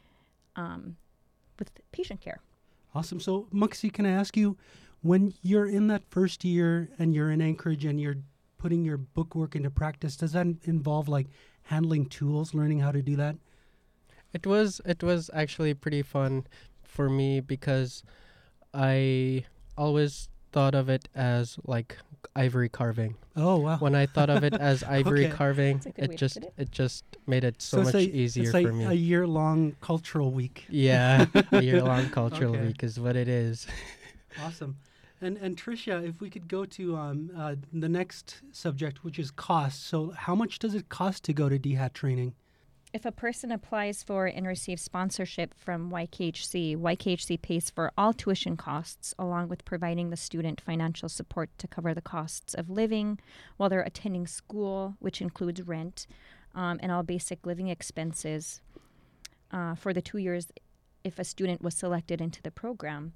um, 0.55 0.95
with 1.57 1.71
patient 1.91 2.21
care. 2.21 2.39
Awesome. 2.93 3.19
So, 3.19 3.47
Maksii, 3.53 3.91
can 3.91 4.05
I 4.05 4.11
ask 4.11 4.37
you, 4.37 4.57
when 5.01 5.33
you're 5.41 5.67
in 5.67 5.87
that 5.87 6.03
first 6.09 6.43
year 6.43 6.89
and 6.97 7.13
you're 7.13 7.31
in 7.31 7.41
Anchorage 7.41 7.85
and 7.85 7.99
you're 7.99 8.17
putting 8.57 8.83
your 8.83 8.97
bookwork 8.97 9.55
into 9.55 9.69
practice, 9.69 10.15
does 10.15 10.31
that 10.31 10.47
involve 10.63 11.07
like 11.07 11.27
handling 11.63 12.05
tools, 12.07 12.53
learning 12.53 12.79
how 12.79 12.91
to 12.91 13.01
do 13.01 13.15
that? 13.15 13.35
It 14.35 14.45
was 14.45 14.81
it 14.85 15.01
was 15.01 15.29
actually 15.33 15.73
pretty 15.73 16.01
fun 16.01 16.45
for 16.83 17.09
me 17.09 17.39
because 17.39 18.03
I 18.73 19.45
always 19.77 20.27
thought 20.51 20.75
of 20.75 20.89
it 20.89 21.07
as 21.15 21.57
like 21.65 21.95
ivory 22.35 22.67
carving. 22.67 23.15
Oh 23.37 23.57
wow! 23.65 23.77
When 23.77 23.95
I 23.95 24.05
thought 24.05 24.29
of 24.29 24.43
it 24.43 24.53
as 24.71 24.83
ivory 24.83 25.23
Okay. 25.25 25.35
carving, 25.35 25.77
That's 25.77 25.85
a 25.85 25.91
good 25.91 26.09
way 26.09 26.15
it 26.15 26.17
just 26.17 26.37
it. 26.37 26.53
it 26.57 26.71
just 26.71 27.03
made 27.27 27.45
it 27.45 27.61
so, 27.61 27.77
it's 27.79 27.93
much 27.93 28.03
a, 28.03 28.09
easier 28.23 28.43
it's 28.43 28.53
like 28.53 28.67
for 28.67 28.73
me. 28.73 28.85
a 28.85 28.93
year-long 28.93 29.75
cultural 29.79 30.31
week. 30.31 30.65
yeah, 30.69 31.27
a 31.53 31.61
year-long 31.61 32.09
cultural 32.09 32.55
Okay. 32.55 32.67
week 32.67 32.83
is 32.83 32.99
what 32.99 33.15
it 33.15 33.29
is. 33.29 33.67
Awesome. 34.37 34.75
And 35.21 35.37
and 35.37 35.55
Trisha, 35.55 36.05
if 36.05 36.19
we 36.19 36.29
could 36.29 36.49
go 36.49 36.65
to 36.65 36.97
um, 36.97 37.31
uh, 37.37 37.55
the 37.71 37.87
next 37.87 38.41
subject, 38.51 39.03
which 39.05 39.17
is 39.17 39.31
cost. 39.31 39.87
So, 39.87 40.11
how 40.11 40.35
much 40.35 40.59
does 40.59 40.75
it 40.75 40.89
cost 40.89 41.23
to 41.23 41.33
go 41.33 41.47
to 41.47 41.57
DHAT 41.57 41.93
training? 41.93 42.33
If 42.95 43.05
a 43.05 43.11
person 43.11 43.51
applies 43.51 44.03
for 44.03 44.25
and 44.25 44.47
receives 44.47 44.81
sponsorship 44.81 45.53
from 45.53 45.91
YKHC, 45.91 46.77
YKHC 46.77 47.41
pays 47.41 47.69
for 47.69 47.91
all 47.97 48.13
tuition 48.13 48.55
costs 48.55 49.13
along 49.19 49.49
with 49.49 49.65
providing 49.65 50.11
the 50.11 50.15
student 50.15 50.61
financial 50.61 51.09
support 51.09 51.49
to 51.57 51.67
cover 51.67 51.93
the 51.93 52.01
costs 52.01 52.53
of 52.53 52.69
living 52.69 53.19
while 53.57 53.67
they're 53.67 53.81
attending 53.81 54.25
school, 54.25 54.95
which 54.99 55.21
includes 55.21 55.61
rent 55.63 56.07
um, 56.53 56.79
and 56.81 56.89
all 56.89 57.03
basic 57.03 57.45
living 57.45 57.67
expenses 57.67 58.61
uh, 59.51 59.75
for 59.75 59.91
the 59.91 60.01
two 60.01 60.19
years 60.19 60.47
if 61.03 61.19
a 61.19 61.25
student 61.25 61.61
was 61.61 61.75
selected 61.75 62.21
into 62.21 62.41
the 62.41 62.49
program. 62.49 63.11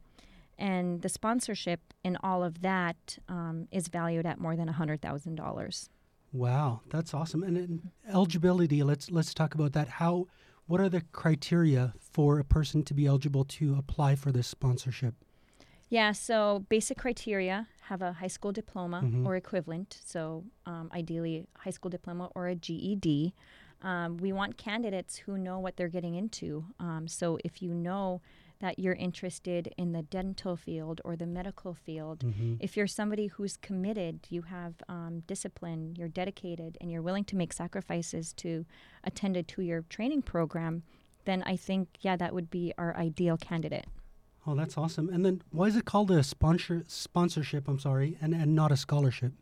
And 0.57 1.03
the 1.03 1.07
sponsorship 1.07 1.93
in 2.03 2.17
all 2.21 2.43
of 2.43 2.63
that 2.63 3.17
um, 3.29 3.69
is 3.71 3.87
valued 3.87 4.25
at 4.25 4.41
more 4.41 4.57
than 4.57 4.67
$100,000. 4.67 5.89
Wow, 6.31 6.81
that's 6.89 7.13
awesome. 7.13 7.43
And 7.43 7.89
eligibility. 8.07 8.83
Let's 8.83 9.09
let's 9.11 9.33
talk 9.33 9.55
about 9.55 9.73
that. 9.73 9.87
How? 9.87 10.27
What 10.67 10.79
are 10.79 10.89
the 10.89 11.01
criteria 11.11 11.93
for 11.99 12.37
a 12.37 12.43
person 12.43 12.83
to 12.83 12.93
be 12.93 13.07
eligible 13.07 13.43
to 13.45 13.75
apply 13.75 14.15
for 14.15 14.31
this 14.31 14.45
sponsorship? 14.47 15.15
Yeah, 15.89 16.11
so 16.11 16.65
basic 16.69 16.99
criteria 16.99 17.67
have 17.85 18.03
a 18.03 18.13
high 18.13 18.27
school 18.27 18.51
diploma 18.51 19.01
Mhm. 19.03 19.25
or 19.25 19.35
equivalent. 19.35 19.99
So 20.05 20.43
um, 20.67 20.91
ideally, 20.93 21.47
high 21.57 21.71
school 21.71 21.89
diploma 21.89 22.29
or 22.35 22.45
a 22.47 22.53
GED. 22.55 23.33
Um, 23.81 24.17
we 24.17 24.31
want 24.31 24.57
candidates 24.57 25.15
who 25.17 25.39
know 25.39 25.57
what 25.57 25.75
they're 25.77 25.87
getting 25.89 26.13
into. 26.13 26.65
Um, 26.79 27.07
so 27.07 27.39
if 27.43 27.63
you 27.63 27.73
know 27.73 28.21
that 28.59 28.77
you're 28.77 28.93
interested 28.95 29.73
in 29.77 29.93
the 29.93 30.01
dental 30.01 30.55
field 30.55 30.99
or 31.05 31.15
the 31.15 31.25
medical 31.25 31.73
field, 31.73 32.19
Mm-hmm. 32.19 32.55
if 32.59 32.75
you're 32.75 32.87
somebody 32.87 33.27
who's 33.27 33.57
committed, 33.57 34.19
you 34.29 34.41
have 34.43 34.73
um, 34.89 35.23
discipline, 35.27 35.95
you're 35.97 36.07
dedicated, 36.09 36.77
and 36.81 36.91
you're 36.91 37.01
willing 37.01 37.23
to 37.25 37.35
make 37.35 37.53
sacrifices 37.53 38.33
to 38.33 38.65
attend 39.03 39.37
a 39.37 39.43
two 39.43 39.61
year 39.61 39.83
training 39.89 40.21
program, 40.21 40.83
then 41.25 41.43
I 41.45 41.55
think, 41.55 41.87
yeah, 42.01 42.15
that 42.17 42.33
would 42.33 42.49
be 42.49 42.73
our 42.77 42.95
ideal 42.97 43.37
candidate. 43.37 43.85
Oh, 44.47 44.55
that's 44.55 44.77
awesome. 44.77 45.09
And 45.09 45.25
then 45.25 45.41
why 45.51 45.67
is 45.67 45.75
it 45.75 45.85
called 45.85 46.11
a 46.11 46.23
sponsor 46.23 46.83
sponsorship? 46.87 47.67
I'm 47.67 47.79
sorry, 47.79 48.17
and 48.21 48.33
and 48.33 48.55
not 48.55 48.71
a 48.71 48.77
scholarship. 48.77 49.33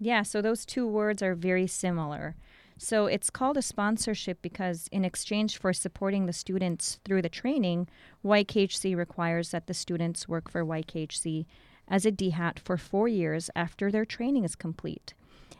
Yeah, 0.00 0.22
so 0.22 0.40
those 0.40 0.64
two 0.64 0.86
words 0.86 1.22
are 1.22 1.34
very 1.34 1.66
similar. 1.66 2.36
So 2.78 3.06
it's 3.06 3.30
called 3.30 3.56
a 3.56 3.62
sponsorship 3.62 4.40
because, 4.40 4.88
in 4.92 5.04
exchange 5.04 5.58
for 5.58 5.72
supporting 5.72 6.26
the 6.26 6.32
students 6.32 7.00
through 7.04 7.22
the 7.22 7.28
training, 7.28 7.88
YKHC 8.24 8.96
requires 8.96 9.50
that 9.50 9.66
the 9.66 9.74
students 9.74 10.28
work 10.28 10.50
for 10.50 10.64
YKHC 10.64 11.46
as 11.88 12.06
a 12.06 12.12
DHAT 12.12 12.60
for 12.60 12.76
four 12.76 13.08
years 13.08 13.50
after 13.56 13.90
their 13.90 14.04
training 14.04 14.44
is 14.44 14.54
complete. 14.54 15.14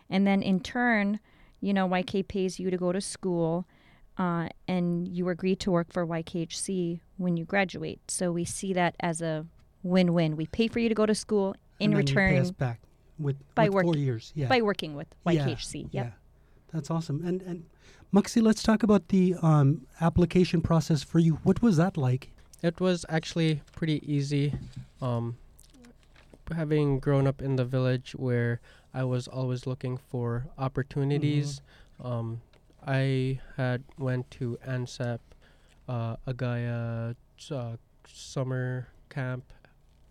And 0.08 0.26
then, 0.26 0.42
in 0.42 0.60
turn, 0.60 1.20
you 1.60 1.74
know, 1.74 1.88
YK 1.88 2.28
pays 2.28 2.58
you 2.60 2.70
to 2.70 2.76
go 2.76 2.92
to 2.92 3.00
school 3.00 3.66
uh, 4.16 4.48
and 4.66 5.06
you 5.08 5.28
agree 5.28 5.56
to 5.56 5.70
work 5.70 5.92
for 5.92 6.06
YKHC 6.06 7.00
when 7.16 7.36
you 7.36 7.44
graduate. 7.44 8.00
So 8.10 8.32
we 8.32 8.44
see 8.44 8.72
that 8.72 8.94
as 9.00 9.22
a 9.22 9.46
win 9.82 10.12
win. 10.12 10.36
We 10.36 10.46
pay 10.46 10.68
for 10.68 10.78
you 10.78 10.88
to 10.88 10.94
go 10.94 11.06
to 11.06 11.14
school 11.14 11.54
in 11.78 11.92
and 11.92 11.92
then 11.92 11.98
return 11.98 12.30
you 12.30 12.36
pay 12.36 12.42
us 12.42 12.50
back 12.50 12.80
with, 13.18 13.36
by 13.54 13.68
with 13.68 13.84
four 13.84 13.96
years. 13.96 14.32
Yeah. 14.34 14.48
by 14.48 14.60
working 14.60 14.94
with 14.94 15.08
Yeah, 15.26 15.46
YKHC. 15.46 15.88
Yep. 15.90 15.90
Yeah, 15.92 16.10
that's 16.72 16.90
awesome. 16.90 17.24
And 17.24 17.42
and 17.42 17.64
Maksii, 18.12 18.42
let's 18.42 18.62
talk 18.62 18.82
about 18.82 19.08
the 19.08 19.34
um, 19.42 19.86
application 20.00 20.60
process 20.60 21.02
for 21.02 21.18
you. 21.18 21.34
What 21.42 21.62
was 21.62 21.76
that 21.76 21.96
like? 21.96 22.30
It 22.62 22.80
was 22.80 23.04
actually 23.08 23.60
pretty 23.76 24.00
easy. 24.10 24.54
Um, 25.00 25.36
having 26.54 26.98
grown 26.98 27.26
up 27.26 27.42
in 27.42 27.56
the 27.56 27.64
village 27.64 28.12
where 28.12 28.60
I 28.94 29.04
was 29.04 29.28
always 29.28 29.66
looking 29.66 29.98
for 29.98 30.46
opportunities, 30.56 31.60
um, 32.02 32.40
I 32.86 33.40
had 33.56 33.84
went 33.98 34.30
to 34.32 34.58
ANSEP, 34.66 35.18
uh, 35.88 36.16
Agaya 36.26 37.14
uh, 37.50 37.76
summer 38.06 38.88
camp, 39.10 39.52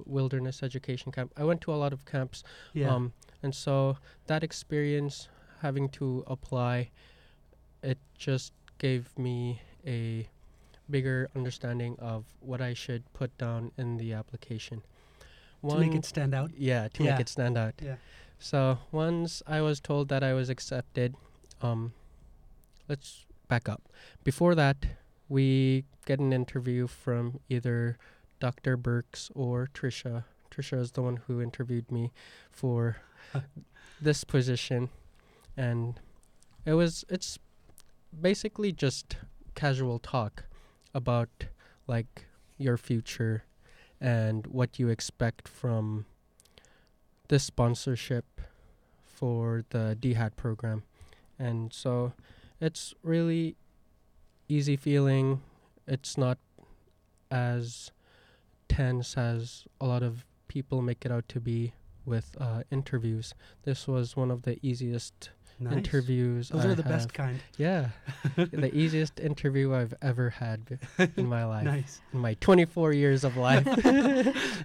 wilderness 0.06 0.62
education 0.62 1.12
camp. 1.12 1.34
I 1.36 1.44
went 1.44 1.62
to 1.62 1.74
a 1.74 1.76
lot 1.76 1.92
of 1.92 2.06
camps 2.06 2.44
Yeah. 2.74 2.94
um, 2.94 3.14
and 3.42 3.54
so 3.54 3.98
that 4.28 4.44
experience, 4.44 5.28
having 5.62 5.90
to 5.90 6.24
apply, 6.28 6.90
it 7.84 7.98
just 8.18 8.54
gave 8.78 9.18
me 9.18 9.62
a 9.86 10.28
bigger 10.90 11.30
understanding 11.36 11.96
of 12.00 12.26
what 12.40 12.62
I 12.62 12.74
should 12.74 13.04
put 13.14 13.36
down 13.38 13.72
in 13.78 13.98
the 13.98 14.14
application. 14.14 14.82
One, 15.62 15.80
to 15.82 15.86
make 15.88 15.96
it 15.96 16.06
stand 16.06 16.34
out. 16.34 16.52
yeah, 16.58 16.88
to 16.94 17.04
Yeah. 17.04 17.12
make 17.12 17.22
it 17.22 17.30
stand 17.30 17.58
out. 17.58 17.74
Yeah. 17.84 17.96
So 18.40 18.78
once 18.92 19.42
I 19.48 19.62
was 19.62 19.80
told 19.80 20.10
that 20.10 20.24
I 20.24 20.34
was 20.34 20.50
accepted, 20.50 21.16
um, 21.62 21.94
let's 22.88 23.26
back 23.48 23.68
up. 23.68 23.82
Before 24.24 24.54
that, 24.56 24.86
we 25.28 25.84
get 26.06 26.20
an 26.20 26.32
interview 26.32 26.88
from 26.88 27.40
either 27.50 27.98
Dr. 28.40 28.78
Burks 28.78 29.32
or 29.34 29.68
Trisha. 29.74 30.24
Trisha 30.52 30.80
is 30.80 30.92
the 30.92 31.02
one 31.02 31.18
who 31.28 31.42
interviewed 31.42 31.92
me 31.92 32.12
for 32.52 32.98
this 34.00 34.24
position, 34.24 34.90
and 35.58 36.00
it 36.66 36.74
was 36.74 37.04
it's 37.10 37.40
basically 38.22 38.72
just 38.72 39.18
casual 39.56 40.00
talk 40.00 40.44
about 40.94 41.30
like 41.88 42.26
your 42.58 42.78
future 42.78 43.44
and 44.00 44.48
what 44.48 44.80
you 44.80 44.88
expect 44.90 45.48
from 45.48 46.06
this 47.28 47.44
sponsorship 47.44 48.26
for 49.04 49.64
the 49.70 49.98
DHAT 50.00 50.36
program. 50.36 50.84
And 51.40 51.74
so 51.74 52.14
it's 52.62 52.94
really 53.04 53.56
easy 54.48 54.76
feeling. 54.76 55.42
It's 55.88 56.18
not 56.18 56.38
as 57.32 57.92
tense 58.70 59.18
as 59.18 59.66
a 59.82 59.86
lot 59.86 60.04
of 60.04 60.26
people 60.48 60.82
make 60.82 61.06
it 61.06 61.12
out 61.12 61.28
to 61.30 61.40
be 61.40 61.74
with 62.06 62.36
uh, 62.40 62.64
interviews. 62.72 63.34
This 63.64 63.88
was 63.88 64.16
one 64.16 64.32
of 64.32 64.44
the 64.44 64.58
easiest 64.62 65.32
Nice. 65.60 65.74
interviews. 65.74 66.50
Those 66.50 66.66
I 66.66 66.70
are 66.70 66.76
the 66.76 66.84
best 66.84 67.14
kind. 67.14 67.40
Yeah, 67.58 67.90
the 68.36 68.70
easiest 68.76 69.20
interview 69.20 69.74
I've 69.74 69.94
ever 70.02 70.30
had 70.30 70.80
in 71.16 71.26
my 71.28 71.46
life, 71.46 71.64
Nice. 71.66 72.02
in 72.14 72.20
my 72.20 72.36
24 72.36 72.94
years 72.94 73.24
of 73.24 73.38
life. 73.38 73.66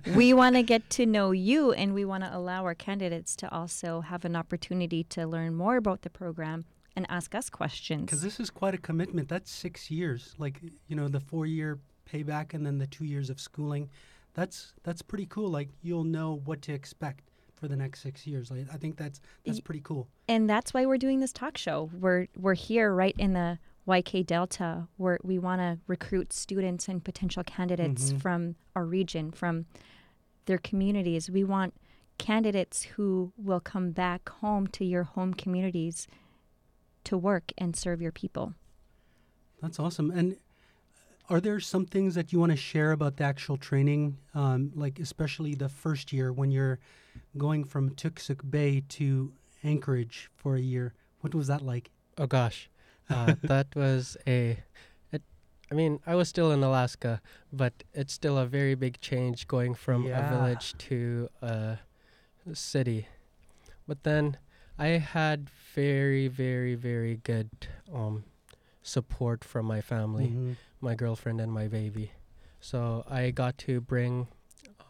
we 0.14 0.34
want 0.34 0.56
to 0.56 0.62
get 0.62 0.88
to 0.90 1.06
know 1.06 1.30
you 1.30 1.72
and 1.72 1.94
we 1.94 2.04
want 2.04 2.24
to 2.24 2.36
allow 2.36 2.64
our 2.64 2.74
candidates 2.74 3.34
to 3.36 3.50
also 3.52 4.00
have 4.02 4.24
an 4.24 4.36
opportunity 4.36 5.04
to 5.04 5.26
learn 5.26 5.54
more 5.54 5.76
about 5.76 6.02
the 6.02 6.10
program 6.10 6.64
and 6.94 7.06
ask 7.08 7.34
us 7.34 7.48
questions. 7.48 8.02
Because 8.04 8.20
this 8.22 8.38
is 8.38 8.50
quite 8.50 8.74
a 8.74 8.78
commitment. 8.78 9.28
That's 9.28 9.50
six 9.50 9.90
years. 9.90 10.34
Like 10.38 10.60
you 10.88 10.96
know, 10.96 11.08
the 11.08 11.20
four-year 11.20 11.78
payback 12.12 12.52
and 12.52 12.66
then 12.66 12.78
the 12.78 12.86
two 12.86 13.04
years 13.04 13.30
of 13.30 13.40
schooling. 13.40 13.88
That's 14.34 14.74
that's 14.82 15.02
pretty 15.02 15.26
cool. 15.26 15.48
Like 15.50 15.68
you'll 15.82 16.04
know 16.04 16.42
what 16.44 16.62
to 16.62 16.72
expect 16.72 17.24
for 17.62 17.68
the 17.68 17.76
next 17.76 18.00
six 18.02 18.26
years. 18.26 18.50
Like 18.50 18.66
I 18.74 18.76
think 18.76 18.96
that's 18.96 19.20
that's 19.46 19.60
pretty 19.60 19.82
cool. 19.84 20.08
and 20.26 20.50
that's 20.50 20.74
why 20.74 20.84
we're 20.84 20.98
doing 20.98 21.20
this 21.20 21.32
talk 21.32 21.56
show. 21.56 21.90
We're 21.98 22.26
we're 22.36 22.54
here 22.54 22.92
right 22.92 23.14
in 23.16 23.34
the 23.34 23.60
YK 23.86 24.26
Delta, 24.26 24.88
where 24.96 25.18
we 25.22 25.38
want 25.38 25.60
to 25.60 25.78
recruit 25.86 26.32
students 26.32 26.88
and 26.88 27.04
potential 27.04 27.44
candidates 27.44 28.12
Mhm. 28.12 28.20
from 28.20 28.56
our 28.74 28.84
region, 28.84 29.30
from 29.30 29.66
their 30.46 30.58
communities. 30.58 31.30
We 31.30 31.44
want 31.44 31.74
candidates 32.18 32.82
who 32.82 33.32
will 33.36 33.60
come 33.60 33.92
back 33.92 34.28
home 34.28 34.66
to 34.68 34.84
your 34.84 35.04
home 35.04 35.34
communities 35.34 36.08
to 37.04 37.16
work 37.16 37.52
and 37.56 37.76
serve 37.76 38.02
your 38.02 38.12
people. 38.12 38.54
That's 39.60 39.78
awesome. 39.78 40.10
And 40.10 40.36
are 41.30 41.40
there 41.40 41.60
some 41.60 41.86
things 41.86 42.14
that 42.14 42.32
you 42.32 42.38
want 42.40 42.52
to 42.52 42.56
share 42.56 42.92
about 42.92 43.16
the 43.16 43.24
actual 43.24 43.56
training, 43.56 44.18
um, 44.34 44.72
like 44.74 44.98
especially 44.98 45.54
the 45.54 45.68
first 45.68 46.12
year 46.12 46.32
when 46.32 46.50
you're 46.50 46.78
going 47.38 47.64
from 47.64 47.90
Toksook 47.90 48.48
Bay 48.50 48.82
to 48.90 49.32
Anchorage 49.64 50.30
for 50.34 50.56
a 50.56 50.60
year? 50.60 50.94
What 51.20 51.34
was 51.34 51.46
that 51.46 51.62
like? 51.62 51.90
Oh 52.18 52.26
gosh, 52.26 52.68
uh, 53.08 53.34
that 53.42 53.68
was 53.74 54.16
a. 54.26 54.58
It, 55.12 55.22
I 55.70 55.74
mean, 55.74 56.00
I 56.06 56.14
was 56.16 56.28
still 56.28 56.50
in 56.52 56.62
Alaska, 56.62 57.20
but 57.52 57.72
it's 57.94 58.12
still 58.12 58.36
a 58.36 58.46
very 58.46 58.74
big 58.74 59.00
change 59.00 59.46
going 59.48 59.74
from 59.74 60.04
Yeah. 60.06 60.26
a 60.26 60.28
village 60.30 60.74
to 60.88 61.28
a 61.40 61.78
city. 62.52 63.06
But 63.86 64.02
then 64.02 64.36
I 64.78 64.88
had 64.98 65.48
very, 65.74 66.28
very, 66.28 66.74
very 66.74 67.16
good 67.22 67.48
um, 67.92 68.24
support 68.82 69.44
from 69.44 69.66
my 69.66 69.80
family, 69.80 70.28
Mhm. 70.28 70.56
my 70.80 70.94
girlfriend 70.94 71.40
and 71.40 71.52
my 71.52 71.68
baby. 71.68 72.12
So 72.60 73.04
I 73.08 73.30
got 73.30 73.58
to 73.58 73.80
bring 73.80 74.28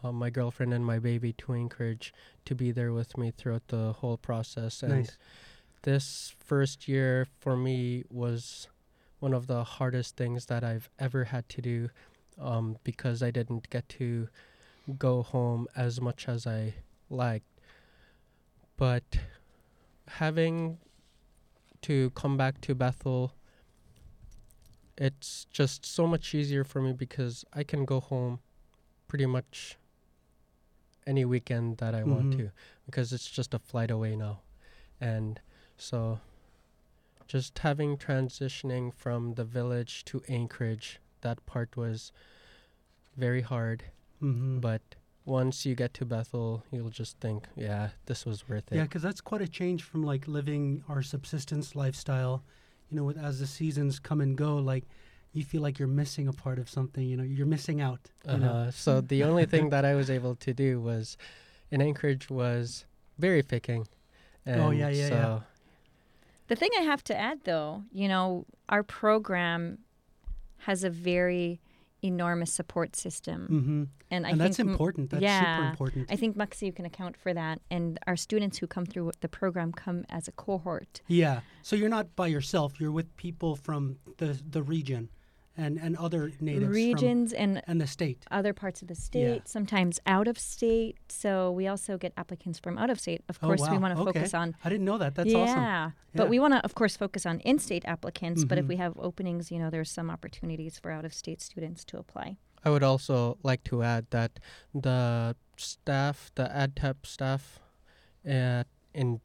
uh, 0.02 0.10
my 0.12 0.30
girlfriend 0.30 0.74
and 0.74 0.84
my 0.84 0.98
baby 0.98 1.32
to 1.34 1.52
Anchorage 1.52 2.12
to 2.44 2.54
be 2.56 2.72
there 2.72 2.92
with 2.92 3.16
me 3.16 3.30
throughout 3.30 3.68
the 3.68 3.92
whole 3.94 4.16
process. 4.16 4.82
And 4.82 4.92
Nice. 4.92 5.16
this 5.82 6.34
first 6.38 6.88
year 6.88 7.26
for 7.38 7.56
me 7.56 8.04
was 8.10 8.68
one 9.20 9.32
of 9.32 9.46
the 9.46 9.62
hardest 9.62 10.16
things 10.16 10.46
that 10.46 10.64
I've 10.64 10.90
ever 10.98 11.24
had 11.26 11.48
to 11.50 11.62
do 11.62 11.90
um, 12.38 12.78
because 12.82 13.22
I 13.22 13.30
didn't 13.30 13.70
get 13.70 13.88
to 13.90 14.28
go 14.98 15.22
home 15.22 15.68
as 15.76 16.00
much 16.00 16.28
as 16.28 16.46
I 16.46 16.74
liked. 17.08 17.46
But 18.76 19.18
having 20.08 20.78
to 21.82 22.10
come 22.10 22.36
back 22.36 22.60
to 22.62 22.74
Bethel, 22.74 23.34
it's 25.06 25.46
just 25.50 25.84
so 25.84 26.06
much 26.06 26.32
easier 26.32 26.62
for 26.62 26.80
me 26.80 26.92
because 26.92 27.44
I 27.52 27.64
can 27.64 27.84
go 27.84 27.98
home 27.98 28.38
pretty 29.08 29.26
much 29.26 29.76
any 31.06 31.24
weekend 31.24 31.78
that 31.78 31.92
I 31.94 32.04
want 32.04 32.30
Mhm. 32.30 32.36
to 32.36 32.50
because 32.86 33.12
it's 33.12 33.28
just 33.28 33.52
a 33.52 33.58
flight 33.58 33.90
away 33.90 34.14
now. 34.14 34.42
And 35.00 35.40
so 35.76 36.20
just 37.26 37.58
having 37.58 37.96
transitioning 37.96 38.94
from 38.94 39.34
the 39.34 39.44
village 39.44 40.04
to 40.04 40.22
Anchorage, 40.28 41.00
that 41.22 41.44
part 41.46 41.76
was 41.76 42.12
very 43.16 43.40
hard. 43.42 43.84
Mhm. 44.20 44.60
But 44.60 44.82
once 45.24 45.66
you 45.66 45.74
get 45.74 45.94
to 45.94 46.04
Bethel, 46.04 46.64
you'll 46.70 46.90
just 46.90 47.18
think, 47.18 47.48
yeah, 47.56 47.90
this 48.06 48.24
was 48.24 48.48
worth 48.48 48.70
it. 48.70 48.76
Yeah, 48.76 48.84
because 48.84 49.02
that's 49.02 49.20
quite 49.20 49.42
a 49.42 49.48
change 49.48 49.82
from 49.82 50.04
like 50.04 50.28
living 50.28 50.84
our 50.88 51.02
subsistence 51.02 51.74
lifestyle. 51.74 52.44
You 52.92 52.98
know, 52.98 53.04
with, 53.04 53.16
as 53.16 53.40
the 53.40 53.46
seasons 53.46 53.98
come 53.98 54.20
and 54.20 54.36
go, 54.36 54.56
like 54.56 54.84
you 55.32 55.44
feel 55.44 55.62
like 55.62 55.78
you're 55.78 55.88
missing 55.88 56.28
a 56.28 56.32
part 56.32 56.58
of 56.58 56.68
something. 56.68 57.02
You 57.02 57.16
know, 57.16 57.22
you're 57.22 57.46
missing 57.46 57.80
out. 57.80 58.10
You 58.28 58.36
know? 58.36 58.46
Uh-huh. 58.46 58.70
So 58.70 59.00
the 59.00 59.24
only 59.28 59.46
thing 59.46 59.70
that 59.70 59.84
I 59.84 59.94
was 59.94 60.10
able 60.10 60.34
to 60.36 60.52
do 60.52 60.78
was 60.78 61.16
in 61.70 61.80
Anchorage 61.80 62.28
was 62.28 62.84
berry 63.18 63.42
picking. 63.42 63.88
And 64.44 64.60
Oh, 64.60 64.70
yeah, 64.70 64.90
yeah, 64.90 65.08
so 65.08 65.14
yeah. 65.14 65.40
The 66.48 66.56
thing 66.56 66.70
I 66.78 66.82
have 66.82 67.02
to 67.04 67.18
add, 67.18 67.40
though, 67.44 67.84
you 67.92 68.08
know, 68.08 68.44
our 68.68 68.82
program 68.82 69.78
has 70.58 70.84
a 70.84 70.90
very 70.90 71.60
enormous 72.02 72.52
support 72.52 72.96
system, 72.96 73.46
hmm 73.46 73.84
and 74.10 74.26
I 74.26 74.30
And 74.30 74.38
think 74.40 74.50
that's 74.50 74.58
important. 74.58 75.10
That's 75.10 75.22
super 75.22 75.64
important. 75.70 76.10
I 76.10 76.16
think 76.16 76.36
Maksii 76.36 76.66
you 76.66 76.72
can 76.72 76.84
account 76.84 77.16
for 77.16 77.32
that, 77.32 77.60
and 77.70 77.98
our 78.06 78.16
students 78.16 78.58
who 78.58 78.66
come 78.66 78.84
through 78.84 79.12
the 79.20 79.28
program 79.28 79.72
come 79.72 80.04
as 80.10 80.28
a 80.28 80.32
cohort. 80.32 81.00
Yeah. 81.06 81.40
So 81.62 81.76
you're 81.76 81.88
not 81.98 82.14
by 82.14 82.26
yourself. 82.26 82.80
You're 82.80 82.92
with 82.92 83.16
people 83.16 83.56
from 83.56 83.96
the 84.18 84.38
the 84.50 84.62
region, 84.62 85.08
and 85.56 85.78
and 85.78 85.96
other 85.96 86.32
natives 86.40 86.64
from, 86.64 86.72
regions 86.74 87.32
and 87.32 87.62
and 87.66 87.80
the 87.80 87.86
state. 87.86 88.24
other 88.30 88.52
parts 88.54 88.80
of 88.82 88.88
the 88.88 88.94
state, 88.94 89.46
sometimes 89.46 90.00
out 90.06 90.26
of 90.26 90.38
state. 90.38 90.96
So 91.08 91.50
we 91.52 91.66
also 91.66 91.98
get 91.98 92.12
applicants 92.16 92.58
from 92.58 92.78
out 92.78 92.88
of 92.90 92.98
state. 92.98 93.22
Of 93.28 93.38
Oh, 93.42 93.46
course, 93.48 93.60
we 93.70 93.78
want 93.78 93.94
to 93.94 94.00
Okay. 94.02 94.12
focus 94.20 94.34
on 94.34 94.56
I 94.64 94.68
didn't 94.70 94.84
know 94.86 94.98
that. 94.98 95.14
That's 95.14 95.30
yeah, 95.32 95.38
awesome. 95.38 95.62
Yeah 95.62 95.90
but 96.14 96.28
we 96.28 96.38
want 96.38 96.52
to, 96.52 96.60
of 96.62 96.74
course, 96.74 96.94
focus 96.94 97.24
on 97.24 97.40
in-state 97.40 97.84
applicants. 97.86 98.44
But 98.44 98.58
if 98.58 98.66
Mhm. 98.66 98.68
we 98.68 98.76
have 98.76 98.92
openings, 98.98 99.50
you 99.50 99.58
know, 99.58 99.70
there's 99.70 99.90
some 99.90 100.10
opportunities 100.10 100.78
for 100.78 100.90
out-of-state 100.90 101.40
students 101.40 101.84
to 101.86 101.96
apply. 101.98 102.36
I 102.64 102.68
would 102.68 102.82
also 102.82 103.38
like 103.42 103.64
to 103.64 103.82
add 103.82 104.04
that 104.10 104.38
the 104.74 105.34
staff, 105.56 106.30
the 106.34 106.44
AdTep 106.54 107.06
staff 107.06 107.60
at 108.24 108.66
in 108.94 109.20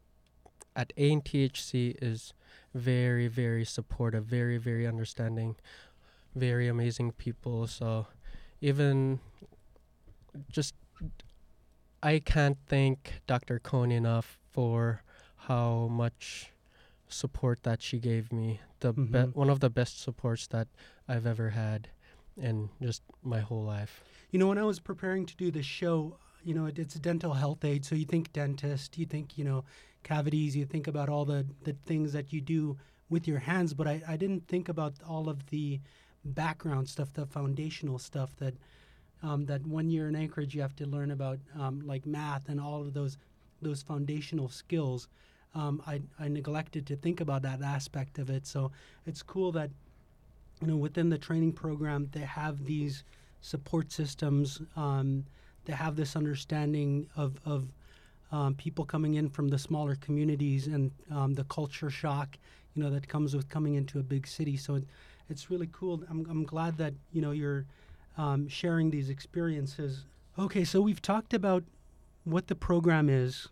at 0.77 0.93
ANTHC 0.95 1.95
is 2.01 2.33
very, 2.73 3.27
very 3.27 3.65
supportive, 3.65 4.23
very, 4.25 4.57
very 4.57 4.85
understanding, 4.87 5.55
very 6.35 6.67
amazing 6.67 7.11
people. 7.13 7.67
So 7.67 8.07
even 8.61 9.19
just 10.51 10.75
I 12.03 12.19
can't 12.19 12.57
thank 12.67 13.21
Dr. 13.25 13.59
Cohn 13.59 13.91
enough 13.91 14.37
for 14.51 15.01
how 15.49 15.87
much 15.87 16.51
support 17.07 17.63
that 17.63 17.81
she 17.81 17.99
gave 17.99 18.31
me. 18.31 18.59
The 18.81 18.93
be- 18.93 19.01
Mhm. 19.01 19.33
one 19.35 19.49
of 19.49 19.59
the 19.59 19.69
best 19.69 19.99
supports 19.99 20.47
that 20.47 20.67
I've 21.07 21.25
ever 21.25 21.51
had 21.51 21.89
in 22.35 22.69
just 22.81 23.01
my 23.23 23.39
whole 23.39 23.63
life. 23.63 24.03
You 24.31 24.39
know, 24.39 24.47
when 24.47 24.57
I 24.59 24.63
was 24.63 24.79
preparing 24.79 25.25
to 25.25 25.35
do 25.35 25.49
this 25.49 25.65
show, 25.65 26.19
you 26.43 26.53
know, 26.53 26.65
it, 26.67 26.77
it's 26.77 26.95
a 26.95 26.99
dental 26.99 27.33
health 27.33 27.63
aid. 27.65 27.83
So 27.85 27.95
you 27.95 28.05
think 28.05 28.31
dentist, 28.33 28.97
you 28.97 29.05
think, 29.05 29.37
you 29.37 29.43
know, 29.43 29.63
cavities, 30.03 30.55
you 30.55 30.65
think 30.65 30.85
about 30.87 31.09
all 31.09 31.25
the, 31.25 31.47
the 31.63 31.73
things 31.85 32.13
that 32.13 32.31
you 32.31 32.41
do 32.41 32.77
with 33.09 33.27
your 33.27 33.39
hands. 33.39 33.73
But 33.73 33.87
I, 33.87 34.03
I 34.07 34.17
didn't 34.17 34.47
think 34.47 34.69
about 34.69 34.93
all 35.07 35.29
of 35.29 35.47
the 35.47 35.79
background 36.27 36.89
stuff, 36.89 37.13
the 37.13 37.25
foundational 37.25 37.99
stuff 37.99 38.35
that 38.37 38.53
um, 39.23 39.45
that 39.45 39.65
one 39.65 39.89
year 39.89 40.07
in 40.07 40.15
Anchorage 40.15 40.53
you 40.53 40.61
have 40.61 40.75
to 40.75 40.85
learn 40.85 41.09
about, 41.09 41.39
um, 41.59 41.81
like 41.85 42.05
math 42.05 42.49
and 42.49 42.59
all 42.59 42.81
of 42.81 42.93
those 42.93 43.17
those 43.61 43.81
foundational 43.81 44.49
skills. 44.49 45.07
Um, 45.55 45.81
I, 45.87 46.01
I 46.19 46.27
neglected 46.27 46.85
to 46.87 46.95
think 46.95 47.19
about 47.19 47.41
that 47.41 47.63
aspect 47.63 48.19
of 48.19 48.29
it. 48.29 48.45
So 48.45 48.71
it's 49.07 49.23
cool 49.23 49.51
that 49.53 49.71
you 50.61 50.67
know 50.67 50.75
within 50.75 51.09
the 51.09 51.17
training 51.17 51.53
program 51.53 52.09
they 52.11 52.21
have 52.21 52.65
these 52.65 53.03
support 53.41 53.91
systems. 53.91 54.61
Um, 54.75 55.25
they 55.65 55.73
have 55.73 55.95
this 55.95 56.15
understanding 56.15 57.07
of 57.15 57.39
of 57.45 57.67
um, 58.31 58.55
people 58.55 58.85
coming 58.85 59.15
in 59.15 59.29
from 59.29 59.47
the 59.47 59.57
smaller 59.57 59.95
communities 59.95 60.67
and 60.67 60.91
um, 61.11 61.33
the 61.33 61.45
culture 61.45 61.89
shock, 61.89 62.37
you 62.75 62.83
know, 62.83 62.89
that 62.89 63.07
comes 63.07 63.35
with 63.35 63.49
coming 63.49 63.75
into 63.75 63.99
a 63.99 64.03
big 64.03 64.27
city. 64.27 64.57
So 64.57 64.75
it, 64.75 64.83
it's 65.29 65.49
really 65.49 65.69
cool. 65.71 66.03
I'm, 66.09 66.25
I'm 66.29 66.43
glad 66.43 66.77
that 66.77 66.93
you 67.11 67.21
know 67.21 67.31
you're 67.31 67.65
um, 68.17 68.47
sharing 68.47 68.89
these 68.89 69.09
experiences. 69.09 70.05
Okay, 70.37 70.63
so 70.63 70.81
we've 70.81 71.01
talked 71.01 71.33
about 71.33 71.63
what 72.23 72.47
the 72.47 72.55
program 72.55 73.09
is 73.09 73.47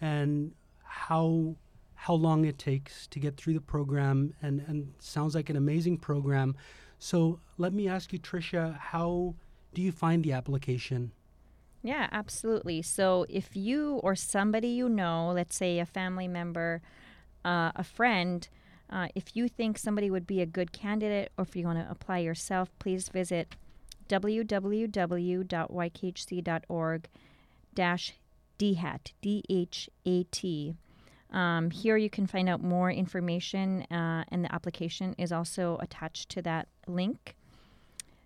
and 0.00 0.52
how 0.84 1.56
how 1.94 2.14
long 2.14 2.44
it 2.44 2.58
takes 2.58 3.06
to 3.08 3.20
get 3.20 3.36
through 3.36 3.54
the 3.54 3.60
program, 3.60 4.34
and 4.42 4.64
and 4.66 4.92
sounds 4.98 5.34
like 5.34 5.50
an 5.50 5.56
amazing 5.56 5.98
program. 5.98 6.56
So 6.98 7.40
let 7.58 7.72
me 7.72 7.88
ask 7.88 8.12
you, 8.12 8.18
Trisha, 8.18 8.78
how 8.78 9.34
do 9.74 9.82
you 9.82 9.90
find 9.92 10.22
the 10.22 10.32
application? 10.32 11.12
Yeah, 11.82 12.08
absolutely. 12.12 12.82
So 12.82 13.26
if 13.28 13.56
you 13.56 13.94
or 14.04 14.14
somebody 14.14 14.68
you 14.68 14.88
know, 14.88 15.32
let's 15.34 15.56
say 15.56 15.80
a 15.80 15.86
family 15.86 16.28
member, 16.28 16.80
uh, 17.44 17.72
a 17.74 17.82
friend, 17.82 18.48
uh, 18.92 19.08
if 19.14 19.34
you 19.34 19.48
think 19.48 19.78
somebody 19.78 20.10
would 20.10 20.26
be 20.26 20.42
a 20.42 20.46
good 20.46 20.72
candidate 20.72 21.32
or 21.38 21.44
if 21.44 21.56
you 21.56 21.64
want 21.64 21.78
to 21.78 21.90
apply 21.90 22.18
yourself, 22.18 22.70
please 22.78 23.08
visit 23.08 23.56
www.ykhc.org 24.08 24.88
dash 27.74 28.12
DHAT, 28.58 29.12
D-H-A-T. 29.22 30.74
Um, 31.30 31.70
here 31.70 31.96
you 31.96 32.10
can 32.10 32.26
find 32.26 32.48
out 32.48 32.62
more 32.62 32.90
information 32.92 33.82
uh, 33.90 34.24
and 34.28 34.44
the 34.44 34.54
application 34.54 35.14
is 35.16 35.32
also 35.32 35.78
attached 35.80 36.28
to 36.30 36.42
that 36.42 36.68
link. 36.86 37.34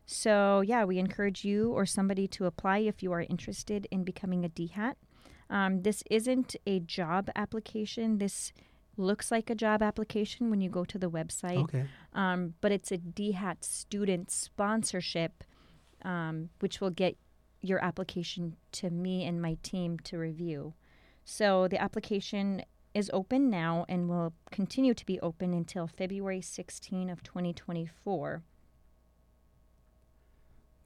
So, 0.04 0.60
yeah, 0.60 0.84
we 0.84 0.98
encourage 0.98 1.44
you 1.44 1.70
or 1.70 1.86
somebody 1.86 2.26
to 2.28 2.46
apply 2.46 2.78
if 2.78 3.02
you 3.02 3.12
are 3.12 3.22
interested 3.22 3.86
in 3.90 4.04
becoming 4.04 4.44
a 4.44 4.48
DHAT. 4.48 4.96
Um, 5.48 5.82
this 5.82 6.02
isn't 6.10 6.56
a 6.66 6.80
job 6.80 7.30
application. 7.36 8.18
This 8.18 8.52
looks 8.96 9.30
like 9.30 9.50
a 9.50 9.54
job 9.54 9.82
application 9.82 10.50
when 10.50 10.60
you 10.60 10.70
go 10.70 10.84
to 10.84 10.98
the 10.98 11.10
website, 11.10 11.62
Okay. 11.64 11.84
um, 12.12 12.54
but 12.60 12.72
it's 12.72 12.90
a 12.90 12.98
DHAT 12.98 13.64
student 13.64 14.30
sponsorship, 14.30 15.44
um, 16.02 16.50
which 16.60 16.80
will 16.80 16.90
get 16.90 17.16
your 17.60 17.82
application 17.84 18.56
to 18.72 18.90
me 18.90 19.24
and 19.24 19.40
my 19.42 19.56
team 19.62 19.98
to 20.00 20.18
review. 20.18 20.74
So, 21.24 21.66
the 21.68 21.80
application 21.80 22.62
is 22.94 23.10
open 23.12 23.50
now 23.50 23.84
and 23.88 24.08
will 24.08 24.32
continue 24.50 24.94
to 24.94 25.04
be 25.04 25.20
open 25.20 25.52
until 25.52 25.86
February 25.86 26.40
16 26.40 27.10
of 27.10 27.22
2024. 27.22 28.42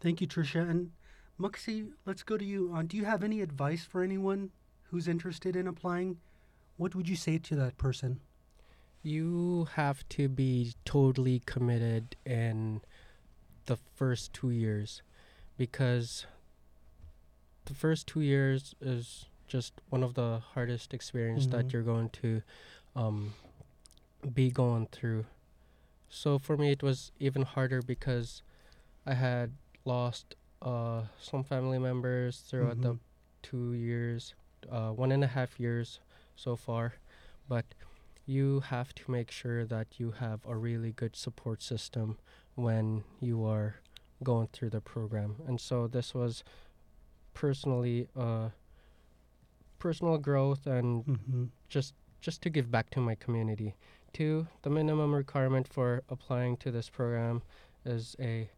Thank 0.01 0.21
you, 0.21 0.27
Trisha. 0.27 0.69
And 0.69 0.93
Maksii, 1.39 1.91
let's 2.07 2.23
go 2.23 2.37
to 2.37 2.45
you. 2.45 2.73
Uh, 2.75 2.83
do 2.83 2.97
you 2.97 3.05
have 3.05 3.23
any 3.23 3.43
advice 3.43 3.85
for 3.85 4.03
anyone 4.03 4.51
who's 4.85 5.07
interested 5.07 5.55
in 5.55 5.67
applying? 5.67 6.19
What 6.81 6.95
would 6.95 7.11
you 7.11 7.17
say 7.17 7.37
to 7.37 7.55
that 7.57 7.77
person? 7.77 8.21
You 9.03 9.69
have 9.75 10.09
to 10.17 10.31
be 10.31 10.73
totally 10.87 11.43
committed 11.45 12.17
in 12.25 12.81
the 13.67 13.77
first 13.77 14.33
two 14.33 14.49
years 14.49 15.03
because 15.59 16.25
the 17.67 17.75
first 17.75 18.07
two 18.07 18.23
years 18.23 18.75
is 18.81 19.27
just 19.47 19.75
one 19.91 20.03
of 20.03 20.15
the 20.15 20.41
hardest 20.55 20.95
experience 20.95 21.45
Mhm. 21.47 21.51
that 21.51 21.73
you're 21.75 21.83
going 21.83 22.09
to 22.25 22.41
um, 22.97 23.35
be 24.33 24.51
going 24.51 24.87
through. 24.87 25.27
So 26.09 26.39
for 26.39 26.57
me, 26.57 26.71
it 26.73 26.83
was 26.83 27.13
even 27.21 27.43
harder 27.43 27.83
because 27.83 28.43
I 29.05 29.13
had 29.15 29.53
lost 29.85 30.35
uh, 30.63 31.09
some 31.21 31.45
family 31.45 31.79
members 31.79 32.41
throughout 32.41 32.81
the 32.81 32.95
Mhm. 32.95 33.01
two 33.43 33.75
years, 33.75 34.35
uh, 34.71 34.93
one 34.93 35.13
and 35.13 35.23
a 35.23 35.27
half 35.27 35.61
years 35.61 36.01
so 36.41 36.57
far. 36.57 36.95
But 37.49 37.67
you 38.27 38.61
have 38.61 38.95
to 38.95 39.11
make 39.11 39.31
sure 39.31 39.65
that 39.67 39.99
you 39.99 40.13
have 40.13 40.41
a 40.47 40.57
really 40.57 40.93
good 40.93 41.17
support 41.17 41.63
system 41.63 42.17
when 42.55 43.03
you 43.21 43.45
are 43.45 43.77
going 44.23 44.49
through 44.53 44.71
the 44.71 44.81
program. 44.81 45.37
And 45.49 45.61
so 45.61 45.87
this 45.87 46.15
was 46.15 46.45
personally 47.35 48.09
uh, 48.17 48.51
personal 49.79 50.19
growth 50.19 50.67
and 50.67 51.05
Mm-hmm. 51.05 51.45
just 51.69 51.95
just 52.21 52.43
to 52.43 52.51
give 52.51 52.71
back 52.71 52.91
to 52.91 53.01
my 53.01 53.15
community. 53.15 53.75
Two, 54.13 54.47
the 54.63 54.69
minimum 54.71 55.15
requirement 55.15 55.67
for 55.67 56.03
applying 56.11 56.59
to 56.59 56.71
this 56.71 56.91
program 56.91 57.41
is 57.87 58.15
a 58.21 58.51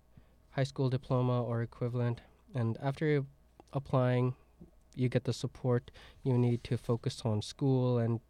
high 0.51 0.65
school 0.65 0.91
diploma 0.91 1.43
or 1.45 1.63
equivalent. 1.63 2.21
And 2.55 2.77
after 2.83 3.25
applying, 3.73 4.35
you 4.95 5.09
get 5.09 5.25
the 5.25 5.33
support 5.33 5.91
you 6.23 6.37
need 6.39 6.63
to 6.65 6.77
focus 6.77 7.23
on 7.25 7.41
school 7.43 7.99
and 7.99 8.21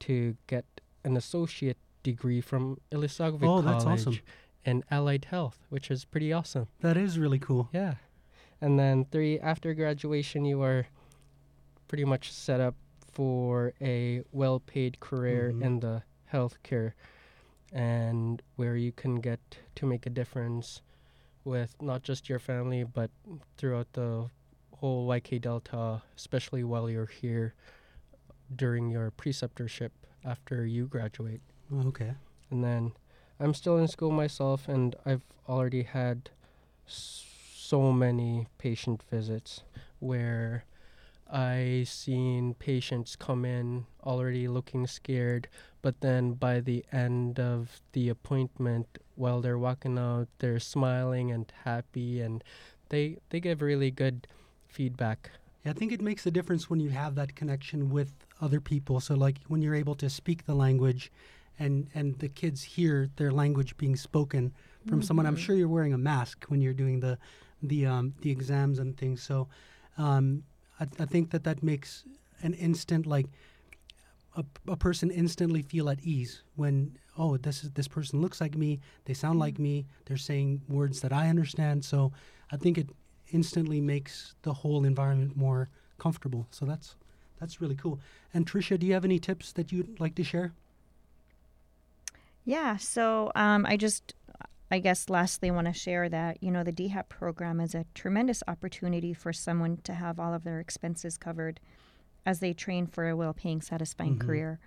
to 0.00 0.36
get 0.46 0.64
an 1.04 1.16
associate 1.16 1.76
degree 2.02 2.40
from 2.40 2.78
Ilisagvik 2.92 3.42
Oh, 3.42 3.62
College 3.62 3.64
that's 3.64 3.84
awesome. 3.84 4.18
in 4.64 4.84
allied 4.90 5.26
health, 5.26 5.58
which 5.70 5.90
is 5.90 6.04
pretty 6.04 6.32
awesome. 6.32 6.68
That 6.80 6.96
is 6.96 7.18
really 7.18 7.38
cool. 7.38 7.68
Yeah. 7.72 7.94
And 8.60 8.78
then 8.78 9.04
three, 9.10 9.38
after 9.38 9.72
graduation, 9.74 10.44
you 10.44 10.62
are 10.62 10.86
pretty 11.88 12.04
much 12.04 12.32
set 12.32 12.60
up 12.60 12.74
for 13.12 13.72
a 13.80 14.22
well 14.32 14.60
paid 14.60 15.00
career 15.00 15.50
Mhm. 15.52 15.62
in 15.62 15.80
the 15.80 16.02
healthcare 16.32 16.92
and 17.72 18.42
where 18.56 18.76
you 18.76 18.92
can 18.92 19.16
get 19.16 19.40
to 19.74 19.86
make 19.86 20.06
a 20.06 20.10
difference 20.10 20.82
with 21.44 21.80
not 21.82 22.02
just 22.02 22.28
your 22.28 22.38
family, 22.38 22.84
but 22.84 23.10
throughout 23.56 23.92
the 23.92 24.30
whole 24.80 25.06
YK 25.08 25.40
Delta, 25.40 26.02
especially 26.16 26.64
while 26.64 26.88
you're 26.90 27.06
here 27.20 27.54
during 28.54 28.90
your 28.90 29.10
preceptorship 29.10 29.90
after 30.24 30.64
you 30.64 30.86
graduate. 30.86 31.40
Oh, 31.72 31.88
okay. 31.88 32.14
And 32.50 32.64
then 32.64 32.92
I'm 33.40 33.54
still 33.54 33.76
in 33.78 33.88
school 33.88 34.10
myself, 34.10 34.68
and 34.68 34.94
I've 35.04 35.22
already 35.48 35.82
had 35.82 36.30
s- 36.86 37.24
so 37.54 37.92
many 37.92 38.46
patient 38.58 39.02
visits 39.10 39.62
where 39.98 40.64
I 41.30 41.84
seen 41.86 42.54
patients 42.54 43.14
come 43.16 43.44
in 43.44 43.84
already 44.02 44.48
looking 44.48 44.86
scared, 44.86 45.48
but 45.82 46.00
then 46.00 46.32
by 46.32 46.60
the 46.60 46.84
end 46.90 47.38
of 47.38 47.82
the 47.92 48.08
appointment, 48.08 48.98
while 49.14 49.42
they're 49.42 49.58
walking 49.58 49.98
out, 49.98 50.28
they're 50.38 50.58
smiling 50.60 51.30
and 51.30 51.52
happy, 51.64 52.20
and 52.22 52.42
they 52.88 53.18
they 53.28 53.40
give 53.40 53.60
really 53.60 53.90
good 53.90 54.26
feedback. 54.68 55.30
Yeah, 55.64 55.72
I 55.72 55.74
think 55.74 55.92
it 55.92 56.00
makes 56.00 56.26
a 56.26 56.30
difference 56.30 56.70
when 56.70 56.80
you 56.80 56.90
have 56.90 57.14
that 57.16 57.34
connection 57.34 57.90
with 57.90 58.12
other 58.40 58.60
people. 58.60 59.00
So, 59.00 59.14
like 59.14 59.38
when 59.48 59.60
you're 59.62 59.74
able 59.74 59.94
to 59.96 60.08
speak 60.08 60.46
the 60.46 60.54
language, 60.54 61.10
and 61.58 61.88
and 61.94 62.16
the 62.20 62.28
kids 62.28 62.62
hear 62.62 63.08
their 63.16 63.32
language 63.32 63.76
being 63.76 63.96
spoken 63.96 64.52
from 64.86 65.02
someone. 65.02 65.26
I'm 65.26 65.34
Mhm. 65.36 65.40
sure 65.40 65.56
you're 65.56 65.68
wearing 65.68 65.92
a 65.92 65.98
mask 65.98 66.44
when 66.48 66.60
you're 66.60 66.72
doing 66.84 67.00
the 67.00 67.18
the 67.62 67.86
um, 67.86 68.14
the 68.20 68.30
exams 68.30 68.78
and 68.78 68.96
things. 68.96 69.20
So, 69.22 69.48
um, 69.96 70.44
I, 70.78 70.84
I 71.00 71.06
think 71.06 71.30
that 71.30 71.42
that 71.44 71.62
makes 71.62 72.04
an 72.42 72.54
instant 72.54 73.04
like 73.06 73.26
a, 74.36 74.44
a 74.68 74.76
person 74.76 75.10
instantly 75.10 75.62
feel 75.62 75.88
at 75.90 76.00
ease 76.04 76.42
when 76.54 76.96
oh 77.16 77.36
this 77.36 77.64
is 77.64 77.70
this 77.72 77.88
person 77.88 78.20
looks 78.20 78.40
like 78.40 78.56
me 78.56 78.78
they 79.06 79.14
sound 79.14 79.38
like 79.40 79.58
me 79.58 79.86
they're 80.04 80.16
saying 80.16 80.60
words 80.68 81.00
that 81.00 81.12
i 81.12 81.28
understand 81.28 81.84
so 81.84 82.12
i 82.52 82.56
think 82.56 82.78
it 82.78 82.88
instantly 83.32 83.80
makes 83.80 84.34
the 84.42 84.52
whole 84.52 84.84
environment 84.84 85.36
more 85.36 85.68
comfortable 85.98 86.46
so 86.50 86.64
that's 86.64 86.96
that's 87.40 87.60
really 87.60 87.74
cool 87.76 87.98
and 88.34 88.46
trisha 88.46 88.78
do 88.78 88.86
you 88.86 88.92
have 88.94 89.04
any 89.04 89.18
tips 89.18 89.52
that 89.52 89.72
you'd 89.72 89.98
like 90.00 90.14
to 90.14 90.24
share 90.24 90.52
Yeah, 92.44 92.76
so 92.78 93.30
um, 93.34 93.66
I 93.66 93.76
just, 93.76 94.14
I 94.70 94.78
guess, 94.78 95.10
lastly, 95.10 95.50
want 95.50 95.66
to 95.66 95.72
share 95.72 96.08
that, 96.08 96.42
you 96.42 96.50
know, 96.50 96.64
the 96.64 96.72
DHAT 96.72 97.08
program 97.08 97.60
is 97.60 97.74
a 97.74 97.84
tremendous 97.94 98.42
opportunity 98.48 99.12
for 99.12 99.32
someone 99.32 99.78
to 99.84 99.94
have 99.94 100.18
all 100.18 100.32
of 100.32 100.44
their 100.44 100.60
expenses 100.60 101.18
covered 101.18 101.60
as 102.24 102.40
they 102.40 102.52
train 102.54 102.86
for 102.86 103.08
a 103.08 103.16
well 103.16 103.34
paying, 103.34 103.60
satisfying 103.60 104.16
Mhm. 104.16 104.20
career. 104.20 104.58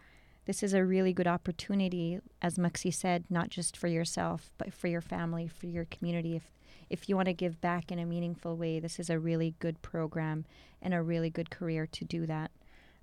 This 0.46 0.64
is 0.64 0.74
a 0.74 0.84
really 0.84 1.14
good 1.14 1.28
opportunity, 1.28 2.20
as 2.42 2.58
Maksii 2.58 2.94
said, 2.94 3.26
not 3.30 3.50
just 3.50 3.78
for 3.78 3.88
yourself, 3.88 4.52
but 4.58 4.74
for 4.74 4.88
your 4.88 5.02
family, 5.02 5.48
for 5.48 5.68
your 5.68 5.86
community. 5.86 6.36
If, 6.36 6.52
if 6.90 7.08
you 7.08 7.16
want 7.16 7.28
to 7.28 7.34
give 7.34 7.62
back 7.62 7.92
in 7.92 8.00
a 8.00 8.06
meaningful 8.06 8.58
way, 8.58 8.80
this 8.80 9.00
is 9.00 9.10
a 9.10 9.20
really 9.20 9.54
good 9.60 9.82
program 9.82 10.46
and 10.82 10.94
a 10.94 11.02
really 11.02 11.30
good 11.30 11.52
career 11.52 11.86
to 11.88 12.06
do 12.06 12.26
that. 12.26 12.50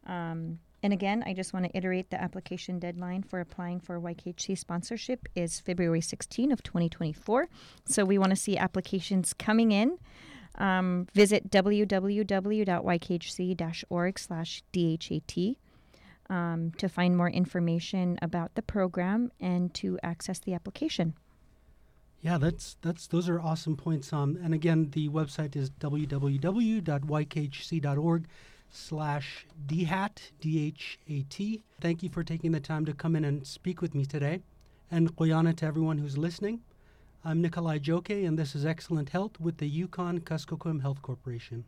Um, 0.07 0.59
and 0.83 0.93
again, 0.93 1.23
I 1.27 1.33
just 1.35 1.53
want 1.53 1.67
to 1.67 1.77
iterate 1.77 2.11
the 2.11 2.21
application 2.21 2.79
deadline 2.79 3.23
for 3.23 3.41
applying 3.41 3.81
for 3.81 4.01
YKHC 4.01 4.57
sponsorship 4.59 5.29
is 5.35 5.59
February 5.61 6.01
16 6.01 6.53
of 6.53 6.63
2024. 6.63 7.49
So 7.85 8.05
we 8.05 8.19
want 8.19 8.31
to 8.31 8.37
see 8.37 8.57
applications 8.57 9.33
coming 9.33 9.73
in. 9.73 9.99
Um, 10.55 11.07
visit 11.15 11.51
www.ykhc-org 11.51 12.29
slash 14.19 14.63
DHAT 14.73 15.57
um, 16.31 16.73
to 16.79 16.89
find 16.89 17.17
more 17.17 17.31
information 17.31 18.19
about 18.23 18.55
the 18.55 18.63
program 18.63 19.31
and 19.41 19.73
to 19.75 19.99
access 20.03 20.39
the 20.41 20.55
application. 20.55 21.15
yeah 22.21 22.39
that's 22.39 22.77
that's 22.83 23.07
those 23.07 23.29
are 23.29 23.41
awesome 23.41 23.77
points. 23.77 24.13
Um 24.13 24.31
and 24.45 24.53
again 24.55 24.91
the 24.91 25.09
website 25.09 25.55
is 25.57 25.71
www.ykhc.org 27.09 28.23
slash 28.71 29.47
dhat 29.67 30.17
d-h-a-t 30.41 31.63
thank 31.81 32.03
you 32.03 32.11
for 32.11 32.23
taking 32.25 32.53
the 32.53 32.61
time 32.61 32.85
to 32.85 32.93
come 32.93 33.17
in 33.17 33.25
and 33.25 33.47
speak 33.47 33.81
with 33.81 33.95
me 33.95 34.05
today. 34.05 34.43
And 34.91 35.15
Qoyana 35.17 35.55
to 35.57 35.67
everyone 35.67 35.99
who's 35.99 36.19
listening. 36.19 36.61
I'm 37.25 37.43
Nicholai 37.43 37.79
Joekay 37.81 38.27
and 38.27 38.39
this 38.39 38.55
is 38.55 38.65
excellent 38.67 39.09
health 39.11 39.39
with 39.41 39.57
the 39.59 39.69
yukon 39.69 40.21
kuskokwim 40.21 40.81
health 40.83 41.01
corporation 41.03 41.65